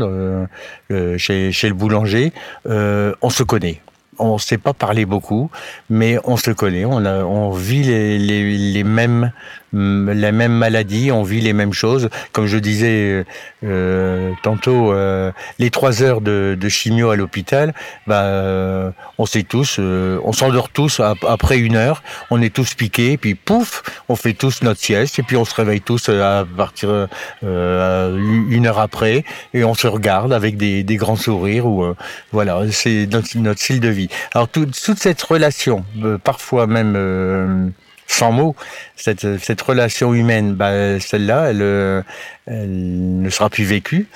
chez, 1.17 1.51
chez 1.51 1.69
le 1.69 1.75
boulanger. 1.75 2.33
on 2.67 3.31
se 3.31 3.43
connaît 3.43 3.81
on 4.21 4.35
ne 4.35 4.39
sait 4.39 4.59
pas 4.59 4.75
parler 4.75 5.07
beaucoup, 5.07 5.51
mais 5.89 6.19
on 6.25 6.37
se 6.37 6.51
connaît, 6.51 6.85
on, 6.85 7.05
a, 7.05 7.25
on 7.25 7.51
vit 7.51 7.83
les, 7.83 8.19
les, 8.19 8.57
les 8.59 8.85
mêmes 8.85 9.33
les 9.73 10.33
mêmes 10.33 10.53
maladies, 10.53 11.13
on 11.13 11.23
vit 11.23 11.41
les 11.41 11.53
mêmes 11.53 11.73
choses. 11.73 12.09
Comme 12.33 12.47
je 12.47 12.59
disais 12.59 13.25
euh, 13.65 14.33
tantôt, 14.43 14.93
euh, 14.93 15.31
les 15.59 15.71
trois 15.71 16.03
heures 16.03 16.21
de, 16.21 16.57
de 16.59 16.69
chimio 16.69 17.11
à 17.11 17.17
l'hôpital, 17.17 17.73
bah, 18.07 18.23
euh, 18.23 18.91
on 19.19 19.27
sait 19.27 19.43
tous, 19.43 19.77
euh, 19.79 20.19
on 20.25 20.33
s'endort 20.33 20.71
tous 20.71 21.01
après 21.01 21.59
une 21.59 21.77
heure, 21.77 22.03
on 22.31 22.43
est 22.43 22.55
tous 22.55 22.75
piqués, 22.75 23.17
puis 23.17 23.35
pouf, 23.35 23.83
on 24.09 24.17
fait 24.17 24.33
tous 24.33 24.63
notre 24.63 24.81
sieste, 24.81 25.19
et 25.19 25.23
puis 25.23 25.37
on 25.37 25.45
se 25.45 25.55
réveille 25.55 25.81
tous 25.81 26.09
à 26.09 26.45
partir 26.57 27.09
une 27.43 28.67
heure 28.67 28.79
après, 28.79 29.25
et 29.55 29.65
on 29.65 29.75
se 29.75 29.87
regarde 29.87 30.33
avec 30.33 30.57
des, 30.57 30.83
des 30.83 30.97
grands 30.97 31.17
sourires. 31.17 31.67
Ou 31.67 31.95
voilà, 32.33 32.63
c'est 32.71 33.07
notre, 33.07 33.37
notre 33.39 33.61
style 33.61 33.81
de 33.81 33.89
vie. 33.89 34.09
Alors 34.35 34.49
toute 34.49 34.75
cette 34.75 35.23
relation, 35.23 35.85
parfois 36.25 36.67
même 36.67 37.73
sans 38.11 38.33
mots, 38.33 38.57
cette, 38.97 39.39
cette 39.39 39.61
relation 39.63 40.13
humaine, 40.15 40.55
bah, 40.55 40.99
celle-là, 40.99 41.51
elle, 41.51 42.05
elle, 42.47 43.23
ne 43.23 43.31
sera 43.31 43.49
plus 43.49 43.65
vécue. 43.65 44.09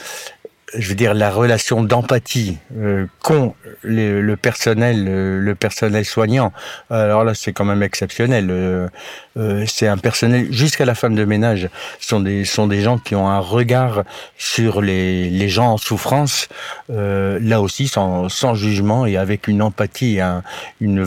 Je 0.77 0.89
veux 0.89 0.97
dire 0.97 1.15
la 1.15 1.31
relation 1.31 1.85
d'empathie 1.85 2.59
euh, 2.77 3.07
qu'ont 3.23 3.55
le, 3.83 4.21
le, 4.21 4.37
personnel, 4.37 5.05
le, 5.05 5.39
le, 5.39 5.55
personnel 5.55 6.05
soignant. 6.05 6.53
Alors 6.91 7.23
là, 7.23 7.35
c'est 7.35 7.53
quand 7.53 7.65
même 7.65 7.85
exceptionnel. 7.85 8.49
Euh, 8.51 8.89
euh, 9.37 9.65
c'est 9.69 9.87
un 9.87 9.99
personnel 9.99 10.53
jusqu'à 10.53 10.85
la 10.85 10.97
femme 10.97 11.15
de 11.15 11.25
ménage. 11.25 11.69
Sont 12.01 12.19
des 12.19 12.45
sont 12.45 12.67
des 12.67 12.81
gens 12.81 12.99
qui 12.99 13.15
ont 13.15 13.29
un 13.29 13.39
regard 13.39 14.03
sur 14.37 14.83
les, 14.83 15.31
les 15.31 15.49
gens 15.49 15.75
en 15.75 15.77
souffrance. 15.77 16.49
Euh, 16.91 17.39
là 17.41 17.61
aussi, 17.61 17.87
sans, 17.87 18.29
sans 18.29 18.57
jugement 18.57 19.07
et 19.07 19.17
avec 19.17 19.47
une 19.47 19.63
empathie, 19.63 20.21
un, 20.21 20.43
une 20.81 21.07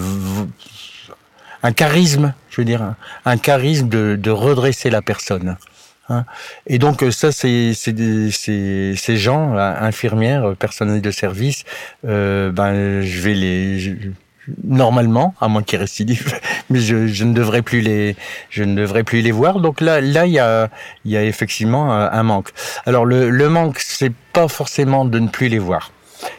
un 1.64 1.74
charisme, 1.74 2.34
je 2.58 2.62
veux 2.62 2.66
dire, 2.66 2.96
un, 3.26 3.38
charisme 3.38 3.88
de, 3.88 4.16
de, 4.16 4.32
redresser 4.32 4.90
la 4.90 5.02
personne. 5.02 5.58
Hein. 6.10 6.26
Et 6.66 6.80
donc 6.80 7.04
ça, 7.12 7.32
c'est 7.32 7.74
ces 7.74 9.18
gens, 9.18 9.56
infirmières, 9.56 10.56
personnel 10.56 11.02
de 11.02 11.12
service, 11.12 11.64
euh, 12.08 12.52
ben 12.52 13.02
je 13.02 13.22
vais 13.22 13.34
les 13.34 13.96
normalement, 14.64 15.36
à 15.42 15.50
moins 15.50 15.62
qu'ils 15.62 15.80
récidivent, 15.80 16.40
mais 16.70 16.80
je, 16.80 17.08
je, 17.08 17.26
ne 17.26 17.34
devrais 17.34 17.62
plus 17.62 17.82
les, 17.82 18.16
je 18.50 18.64
ne 18.64 18.76
devrais 18.76 19.04
plus 19.04 19.20
les 19.20 19.32
voir. 19.32 19.60
Donc 19.60 19.82
là, 19.82 20.00
là, 20.00 20.26
il 20.26 20.32
y 20.32 20.40
a, 20.40 20.70
il 21.04 21.12
y 21.12 21.18
a 21.18 21.24
effectivement 21.24 21.92
un 21.92 22.24
manque. 22.24 22.52
Alors 22.86 23.06
le, 23.06 23.30
le 23.30 23.50
manque, 23.50 23.80
c'est 23.80 24.14
pas 24.32 24.48
forcément 24.48 25.04
de 25.04 25.20
ne 25.20 25.28
plus 25.28 25.50
les 25.50 25.60
voir. 25.60 25.92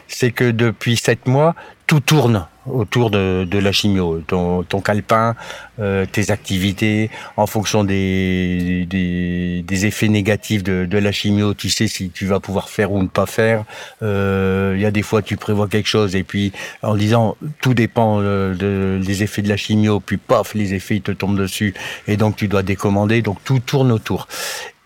C'est 0.07 0.31
que 0.31 0.51
depuis 0.51 0.97
sept 0.97 1.27
mois, 1.27 1.55
tout 1.87 1.99
tourne 1.99 2.45
autour 2.67 3.09
de, 3.09 3.47
de 3.49 3.57
la 3.57 3.71
chimio, 3.71 4.21
ton, 4.27 4.63
ton 4.63 4.79
calepin, 4.79 5.35
euh, 5.79 6.05
tes 6.05 6.29
activités, 6.29 7.09
en 7.35 7.47
fonction 7.47 7.83
des, 7.83 8.85
des, 8.87 9.63
des 9.65 9.85
effets 9.85 10.07
négatifs 10.07 10.63
de, 10.63 10.85
de, 10.85 10.97
la 10.97 11.11
chimio, 11.11 11.53
tu 11.53 11.69
sais 11.69 11.87
si 11.87 12.11
tu 12.11 12.25
vas 12.25 12.39
pouvoir 12.39 12.69
faire 12.69 12.91
ou 12.91 13.01
ne 13.01 13.07
pas 13.07 13.25
faire. 13.25 13.63
Euh, 14.03 14.73
il 14.75 14.81
y 14.81 14.85
a 14.85 14.91
des 14.91 15.01
fois 15.01 15.21
tu 15.21 15.35
prévois 15.35 15.67
quelque 15.67 15.89
chose 15.89 16.15
et 16.15 16.23
puis 16.23 16.51
en 16.83 16.95
disant 16.95 17.35
tout 17.61 17.73
dépend 17.73 18.19
euh, 18.21 18.53
de, 18.53 19.03
des 19.03 19.23
effets 19.23 19.41
de 19.41 19.49
la 19.49 19.57
chimio, 19.57 19.99
puis 19.99 20.17
paf, 20.17 20.53
les 20.53 20.73
effets 20.73 20.97
ils 20.97 21.01
te 21.01 21.11
tombent 21.11 21.39
dessus 21.39 21.73
et 22.07 22.17
donc 22.17 22.35
tu 22.35 22.47
dois 22.47 22.61
décommander, 22.61 23.21
donc 23.21 23.43
tout 23.43 23.59
tourne 23.59 23.91
autour. 23.91 24.27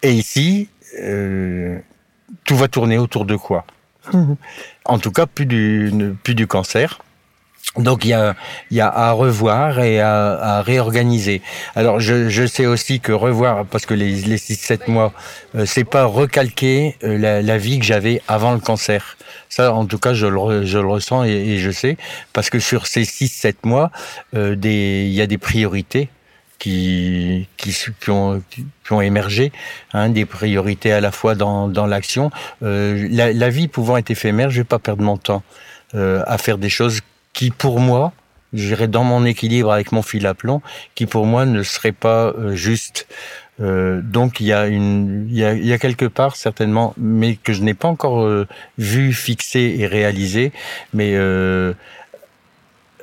Et 0.03 0.13
ici, 0.13 0.69
euh, 1.01 1.79
tout 2.45 2.55
va 2.55 2.67
tourner 2.67 2.97
autour 2.97 3.25
de 3.25 3.35
quoi? 3.35 3.65
En 4.85 4.99
tout 4.99 5.11
cas, 5.11 5.25
plus 5.25 5.45
du, 5.45 5.91
plus 6.23 6.35
du 6.35 6.47
cancer. 6.47 6.99
Donc 7.77 8.05
il 8.05 8.09
y 8.09 8.13
a, 8.13 8.35
y 8.69 8.81
a 8.81 8.87
à 8.87 9.13
revoir 9.13 9.79
et 9.79 9.99
à, 9.99 10.33
à 10.33 10.61
réorganiser. 10.61 11.41
Alors 11.75 11.99
je, 11.99 12.29
je, 12.29 12.45
sais 12.45 12.67
aussi 12.67 12.99
que 12.99 13.11
revoir, 13.11 13.65
parce 13.65 13.87
que 13.87 13.95
les, 13.95 14.11
les 14.11 14.37
6-7 14.37 14.91
mois, 14.91 15.11
euh, 15.55 15.65
c'est 15.65 15.83
pas 15.83 16.05
recalquer 16.05 16.97
euh, 17.03 17.17
la, 17.17 17.41
la, 17.41 17.57
vie 17.57 17.79
que 17.79 17.85
j'avais 17.85 18.21
avant 18.27 18.51
le 18.53 18.59
cancer. 18.59 19.17
Ça, 19.49 19.73
en 19.73 19.85
tout 19.85 19.97
cas, 19.97 20.13
je 20.13 20.27
le, 20.27 20.65
je 20.65 20.77
le 20.77 20.87
ressens 20.87 21.23
et, 21.23 21.31
et, 21.31 21.57
je 21.57 21.71
sais, 21.71 21.97
parce 22.31 22.51
que 22.51 22.59
sur 22.59 22.85
ces 22.85 23.03
6-7 23.03 23.55
mois, 23.63 23.91
euh, 24.35 24.55
il 24.61 25.13
y 25.13 25.21
a 25.21 25.27
des 25.27 25.39
priorités 25.39 26.09
qui, 26.63 27.49
qui, 27.57 27.75
qui, 27.99 28.09
ont, 28.09 28.41
qui 28.49 28.93
ont 28.93 29.01
émergé, 29.01 29.51
hein, 29.91 30.07
des 30.07 30.25
priorités 30.25 30.93
à 30.93 31.01
la 31.01 31.11
fois 31.11 31.35
dans, 31.35 31.67
dans 31.67 31.85
l'action. 31.85 32.31
Euh, 32.63 33.05
la, 33.11 33.33
la, 33.33 33.49
vie 33.49 33.67
pouvant 33.67 33.97
être 33.97 34.11
éphémère, 34.11 34.49
je 34.49 34.61
vais 34.61 34.63
pas 34.63 34.79
perdre 34.79 35.03
mon 35.03 35.17
temps 35.17 35.43
euh, 35.93 36.23
à 36.25 36.37
faire 36.37 36.57
des 36.57 36.69
choses 36.69 37.01
qui 37.33 37.51
pour 37.51 37.81
moi, 37.81 38.13
j'irais 38.53 38.87
dans 38.87 39.03
mon 39.03 39.25
équilibre 39.25 39.73
avec 39.73 39.91
mon 39.91 40.03
fil 40.03 40.25
à 40.25 40.33
plomb, 40.33 40.61
qui 40.95 41.05
pour 41.05 41.25
moi 41.25 41.45
ne 41.45 41.63
serait 41.63 41.91
pas 41.91 42.27
euh, 42.27 42.55
juste. 42.55 43.07
Euh, 43.59 43.99
donc 44.01 44.39
il 44.39 44.45
y 44.45 44.53
a 44.53 44.67
une, 44.67 45.27
il 45.29 45.37
y 45.37 45.43
a, 45.43 45.53
y 45.53 45.73
a 45.73 45.77
quelque 45.77 46.05
part 46.05 46.37
certainement, 46.37 46.93
mais 46.97 47.35
que 47.35 47.51
je 47.51 47.61
n'ai 47.61 47.73
pas 47.73 47.89
encore 47.89 48.23
euh, 48.23 48.47
vu 48.77 49.11
fixé 49.11 49.75
et 49.79 49.85
réalisé, 49.85 50.53
mais 50.93 51.11
euh, 51.15 51.73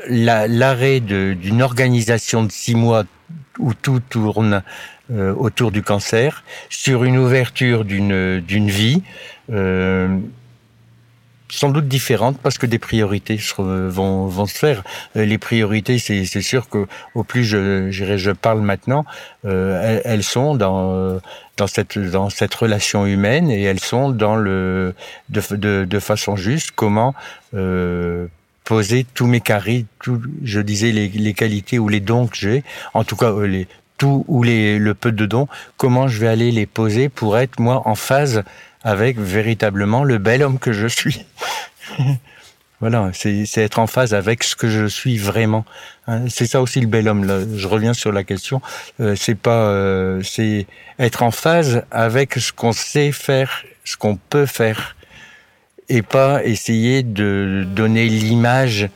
l'arrêt 0.09 1.01
d'une 1.01 1.61
organisation 1.61 2.42
de 2.42 2.51
six 2.51 2.75
mois 2.75 3.05
où 3.61 3.75
tout 3.75 4.01
tourne 4.01 4.62
euh, 5.12 5.35
autour 5.35 5.70
du 5.70 5.83
cancer 5.83 6.44
sur 6.68 7.05
une 7.05 7.18
ouverture 7.18 7.85
d'une 7.85 8.70
vie 8.70 9.03
sans 11.51 11.70
doute 11.70 11.88
différentes 11.88 12.38
parce 12.38 12.59
que 12.59 12.66
des 12.66 12.79
priorités 12.79 13.38
vont, 13.59 14.27
vont 14.27 14.46
se 14.46 14.57
faire. 14.57 14.83
Euh, 15.16 15.25
les 15.25 15.38
priorités, 15.38 15.99
c'est 15.99 16.42
sûr 16.42 16.68
que 16.68 16.87
au 17.14 17.25
plus 17.25 17.44
je, 17.44 17.90
je 17.90 18.31
parle 18.31 18.61
maintenant, 18.61 19.05
euh, 19.44 20.01
elles, 20.05 20.23
sont 20.23 20.55
dans 20.55 21.20
dans 21.57 21.66
cette 21.66 21.99
dans 21.99 22.31
cette 22.31 22.55
relation 22.55 23.07
humaine 23.07 23.51
et 23.51 23.62
elles 23.62 23.81
sont 23.81 24.11
dans 24.11 24.37
le 24.37 24.94
de 25.29 25.42
de, 25.57 25.85
de 25.85 25.99
façon 25.99 26.37
juste 26.37 26.70
comment 26.75 27.14
euh, 27.55 28.27
poser 28.64 29.05
tous 29.14 29.27
mes 29.27 29.40
caries, 29.40 29.87
tout, 30.03 30.20
je 30.42 30.61
disais 30.61 30.92
les, 30.92 31.09
les 31.09 31.35
qualités 31.35 31.79
ou 31.79 31.88
les 31.88 32.01
dons 32.01 32.27
que 32.27 32.37
j'ai, 32.37 32.62
en 32.94 33.05
tout 33.05 33.16
cas 33.16 33.33
euh, 33.33 33.46
les 33.46 33.66
tout 33.99 34.25
ou 34.29 34.42
les 34.42 34.79
le 34.79 34.94
peu 34.94 35.12
de 35.12 35.27
dons, 35.27 35.46
comment 35.77 36.09
je 36.09 36.18
vais 36.18 36.29
aller 36.29 36.51
les 36.51 36.66
poser 36.66 37.09
pour 37.11 37.37
être 37.37 37.61
moi 37.61 37.83
en 37.87 37.94
phase 37.94 38.42
avec 38.83 39.18
véritablement 39.18 40.05
le 40.05 40.16
bel 40.16 40.42
homme 40.42 40.59
que 40.59 40.73
je 40.73 40.87
suis. 40.87 41.27
voilà, 42.81 43.11
c'est 43.12 43.46
être 43.59 43.79
en 43.79 43.87
phase 43.87 44.14
avec 44.14 44.42
ce 44.42 44.57
que 44.57 44.68
je 44.70 44.87
suis 44.87 45.18
vraiment. 45.18 45.66
Hein, 46.07 46.25
c'est 46.29 46.46
ça 46.46 46.62
aussi 46.62 46.81
le 46.81 46.87
bel 46.87 47.09
homme. 47.09 47.25
Là. 47.25 47.40
Je 47.55 47.68
reviens 47.68 47.92
sur 47.92 48.11
la 48.11 48.25
question. 48.25 48.62
Euh, 49.01 49.14
c'est 49.16 49.35
pas, 49.35 49.64
euh, 49.66 50.23
c'est 50.23 50.66
être 50.99 51.23
en 51.23 51.31
phase 51.31 51.85
avec 51.90 52.35
ce 52.35 52.53
qu'on 52.53 52.73
sait 52.73 53.12
faire, 53.12 53.64
ce 53.85 53.99
qu'on 53.99 54.16
peut 54.16 54.46
faire, 54.46 54.96
et 55.90 56.03
pas 56.03 56.44
essayer 56.44 57.03
de 57.03 57.66
donner 57.66 58.09
l'image 58.09 58.88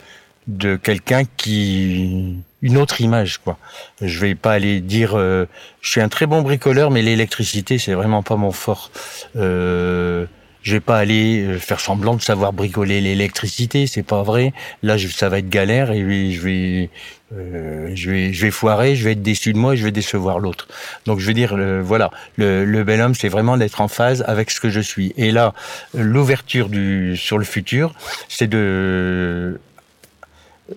de 0.47 0.75
quelqu'un 0.75 1.23
qui 1.37 2.37
une 2.61 2.77
autre 2.77 3.01
image 3.01 3.39
quoi. 3.39 3.57
Je 4.01 4.19
vais 4.19 4.33
pas 4.33 4.53
aller 4.53 4.79
dire 4.79 5.13
euh, 5.15 5.45
je 5.81 5.91
suis 5.91 6.01
un 6.01 6.09
très 6.09 6.25
bon 6.25 6.41
bricoleur 6.41 6.89
mais 6.89 7.01
l'électricité 7.01 7.77
c'est 7.77 7.93
vraiment 7.93 8.23
pas 8.23 8.37
mon 8.37 8.51
fort. 8.51 8.91
Euh, 9.35 10.25
je 10.65 10.73
vais 10.73 10.79
pas 10.81 10.97
aller 10.97 11.43
euh, 11.43 11.59
faire 11.59 11.79
semblant 11.79 12.15
de 12.15 12.21
savoir 12.21 12.51
bricoler 12.51 12.99
l'électricité, 12.99 13.87
c'est 13.87 14.03
pas 14.03 14.23
vrai. 14.23 14.51
Là, 14.83 14.97
je, 14.97 15.07
ça 15.07 15.29
va 15.29 15.39
être 15.39 15.47
galère 15.47 15.91
et 15.91 16.31
je 16.31 16.41
vais, 16.41 16.89
euh, 17.33 17.91
je 17.93 18.11
vais, 18.11 18.33
je 18.33 18.41
vais 18.41 18.51
foirer, 18.51 18.95
je 18.95 19.05
vais 19.05 19.11
être 19.11 19.21
déçu 19.21 19.53
de 19.53 19.57
moi 19.57 19.75
et 19.75 19.77
je 19.77 19.83
vais 19.83 19.91
décevoir 19.91 20.39
l'autre. 20.39 20.67
Donc, 21.05 21.19
je 21.19 21.27
veux 21.27 21.33
dire, 21.33 21.55
voilà, 21.83 22.09
le, 22.35 22.65
le 22.65 22.83
bel 22.83 22.99
homme, 22.99 23.15
c'est 23.15 23.29
vraiment 23.29 23.57
d'être 23.57 23.79
en 23.79 23.87
phase 23.87 24.23
avec 24.27 24.49
ce 24.49 24.59
que 24.59 24.69
je 24.69 24.81
suis. 24.81 25.13
Et 25.15 25.31
là, 25.31 25.53
l'ouverture 25.93 26.67
du 26.67 27.15
sur 27.15 27.37
le 27.37 27.45
futur, 27.45 27.93
c'est 28.27 28.47
de 28.47 29.59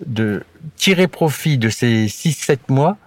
de 0.05 0.43
tirer 0.77 1.07
profit 1.07 1.57
de 1.57 1.69
ces 1.69 2.05
6-7 2.05 2.59
mois 2.69 2.97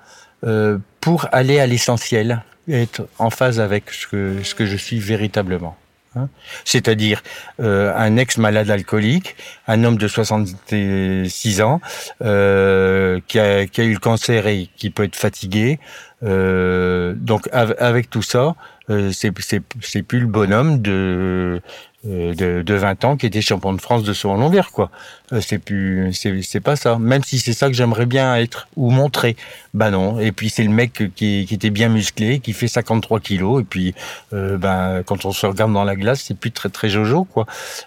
euh, 0.45 0.79
pour 1.01 1.29
aller 1.33 1.61
à 1.61 1.67
l'essentiel, 1.67 2.43
être 2.69 3.07
en 3.19 3.31
phase 3.31 3.61
avec 3.61 3.91
ce 3.91 4.07
que, 4.07 4.43
ce 4.43 4.55
que 4.55 4.67
je 4.67 4.77
suis 4.77 4.99
véritablement. 4.99 5.77
Hein. 6.17 6.29
C'est-à-dire 6.65 7.23
euh, 7.61 7.93
un 7.97 8.17
ex-malade 8.17 8.71
alcoolique, 8.71 9.37
un 9.67 9.85
homme 9.85 9.97
de 9.97 10.09
66 10.09 11.63
ans 11.63 11.81
euh, 12.23 13.21
qui, 13.29 13.39
a, 13.39 13.63
eu 13.63 13.93
le 13.93 13.99
cancer 13.99 14.47
et 14.47 14.69
qui 14.77 14.91
peut 14.91 15.05
être 15.05 15.17
fatigué. 15.17 15.79
Euh, 16.23 17.15
donc 17.17 17.49
avec 17.53 18.11
tout 18.11 18.23
ça, 18.23 18.55
c'est 18.89 20.03
plus 20.03 20.21
le 20.21 20.27
bonhomme 20.27 20.83
de 20.83 21.61
euh, 22.05 22.35
de, 22.35 22.63
de, 22.63 22.75
20 22.75 23.05
ans 23.05 23.17
qui 23.17 23.27
était 23.27 23.41
champion 23.41 23.73
de 23.73 23.81
France 23.81 24.03
de 24.03 24.13
saut 24.13 24.31
en 24.31 24.37
longueur 24.37 24.73
quoi. 24.73 24.91
Euh, 25.33 25.41
c'est 25.41 25.59
plus 25.59 26.13
c'est 26.13 26.59
pas 26.59 26.75
ça. 26.75 26.99
Même 26.99 27.23
si 27.23 27.39
c'est 27.39 27.53
ça 27.53 27.69
que 27.69 27.75
j'aimerais 27.75 28.07
bien 28.07 28.35
être 28.35 28.67
ou 28.75 28.91
montrer. 28.91 29.37
Bah 29.73 29.93
non. 29.93 30.19
Et 30.19 30.33
puis 30.33 30.51
c'est 30.51 30.65
le 30.65 30.71
mec 30.71 31.15
qui, 31.15 31.47
qui, 31.47 31.55
était 31.55 31.71
bien 31.71 31.89
musclé 31.89 32.41
qui 32.41 32.55
fait 32.55 32.67
53 32.67 33.21
kilos. 33.21 33.63
Et 33.63 33.65
puis 33.65 33.95
euh, 34.33 34.59
ben 34.59 35.05
quand 35.07 35.25
on 35.27 35.31
se 35.31 35.47
regarde 35.47 35.73
dans 35.73 35.85
la 35.85 35.95
glace 35.95 36.23
c'est 36.23 36.37
plus 36.37 36.51
très 36.51 36.71
très 36.71 36.89
jojo 36.89 37.23
quoi. 37.23 37.47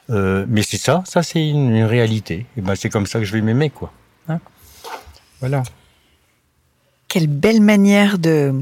Euh, 0.09 0.45
mais 0.47 0.61
c'est 0.61 0.77
ça. 0.77 1.03
Ça 1.05 1.21
c'est 1.21 1.45
une, 1.45 1.83
réalité. 1.83 2.45
Et 2.55 2.61
ben 2.61 2.75
c'est 2.75 2.89
comme 2.89 3.07
ça 3.07 3.19
que 3.19 3.25
je 3.25 3.33
vais 3.33 3.41
m'aimer 3.41 3.69
quoi. 3.69 3.91
Hein? 4.29 4.39
Voilà. 5.41 5.61
Quelle 7.09 7.27
belle 7.27 7.59
manière 7.59 8.17
de 8.17 8.53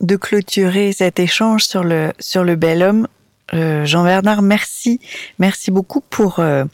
de 0.00 0.16
clôturer 0.16 0.92
cet 0.92 1.20
échange 1.20 1.64
sur 1.64 1.84
le 1.84 2.12
sur 2.18 2.44
le 2.44 2.56
bel 2.56 2.82
homme 2.82 3.06
euh, 3.54 3.84
Jean-Bernard, 3.84 4.42
merci. 4.42 5.00
Merci 5.38 5.70
beaucoup 5.70 6.00
pour, 6.00 6.38
euh, 6.38 6.64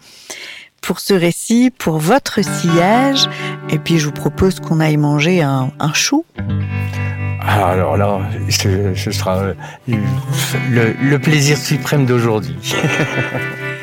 pour 0.82 1.00
ce 1.00 1.14
récit, 1.14 1.70
pour 1.76 1.98
votre 1.98 2.42
sillage. 2.42 3.28
Et 3.70 3.78
puis, 3.78 3.98
je 3.98 4.06
vous 4.06 4.12
propose 4.12 4.60
qu'on 4.60 4.80
aille 4.80 4.96
manger 4.96 5.42
un, 5.42 5.70
un 5.78 5.92
chou. 5.92 6.24
Ah, 7.40 7.68
alors 7.68 7.96
là, 7.96 8.20
ce, 8.50 8.94
ce 8.94 9.10
sera 9.10 9.52
le, 9.86 10.94
le 11.00 11.18
plaisir 11.18 11.56
suprême 11.56 12.04
d'aujourd'hui. 12.04 12.56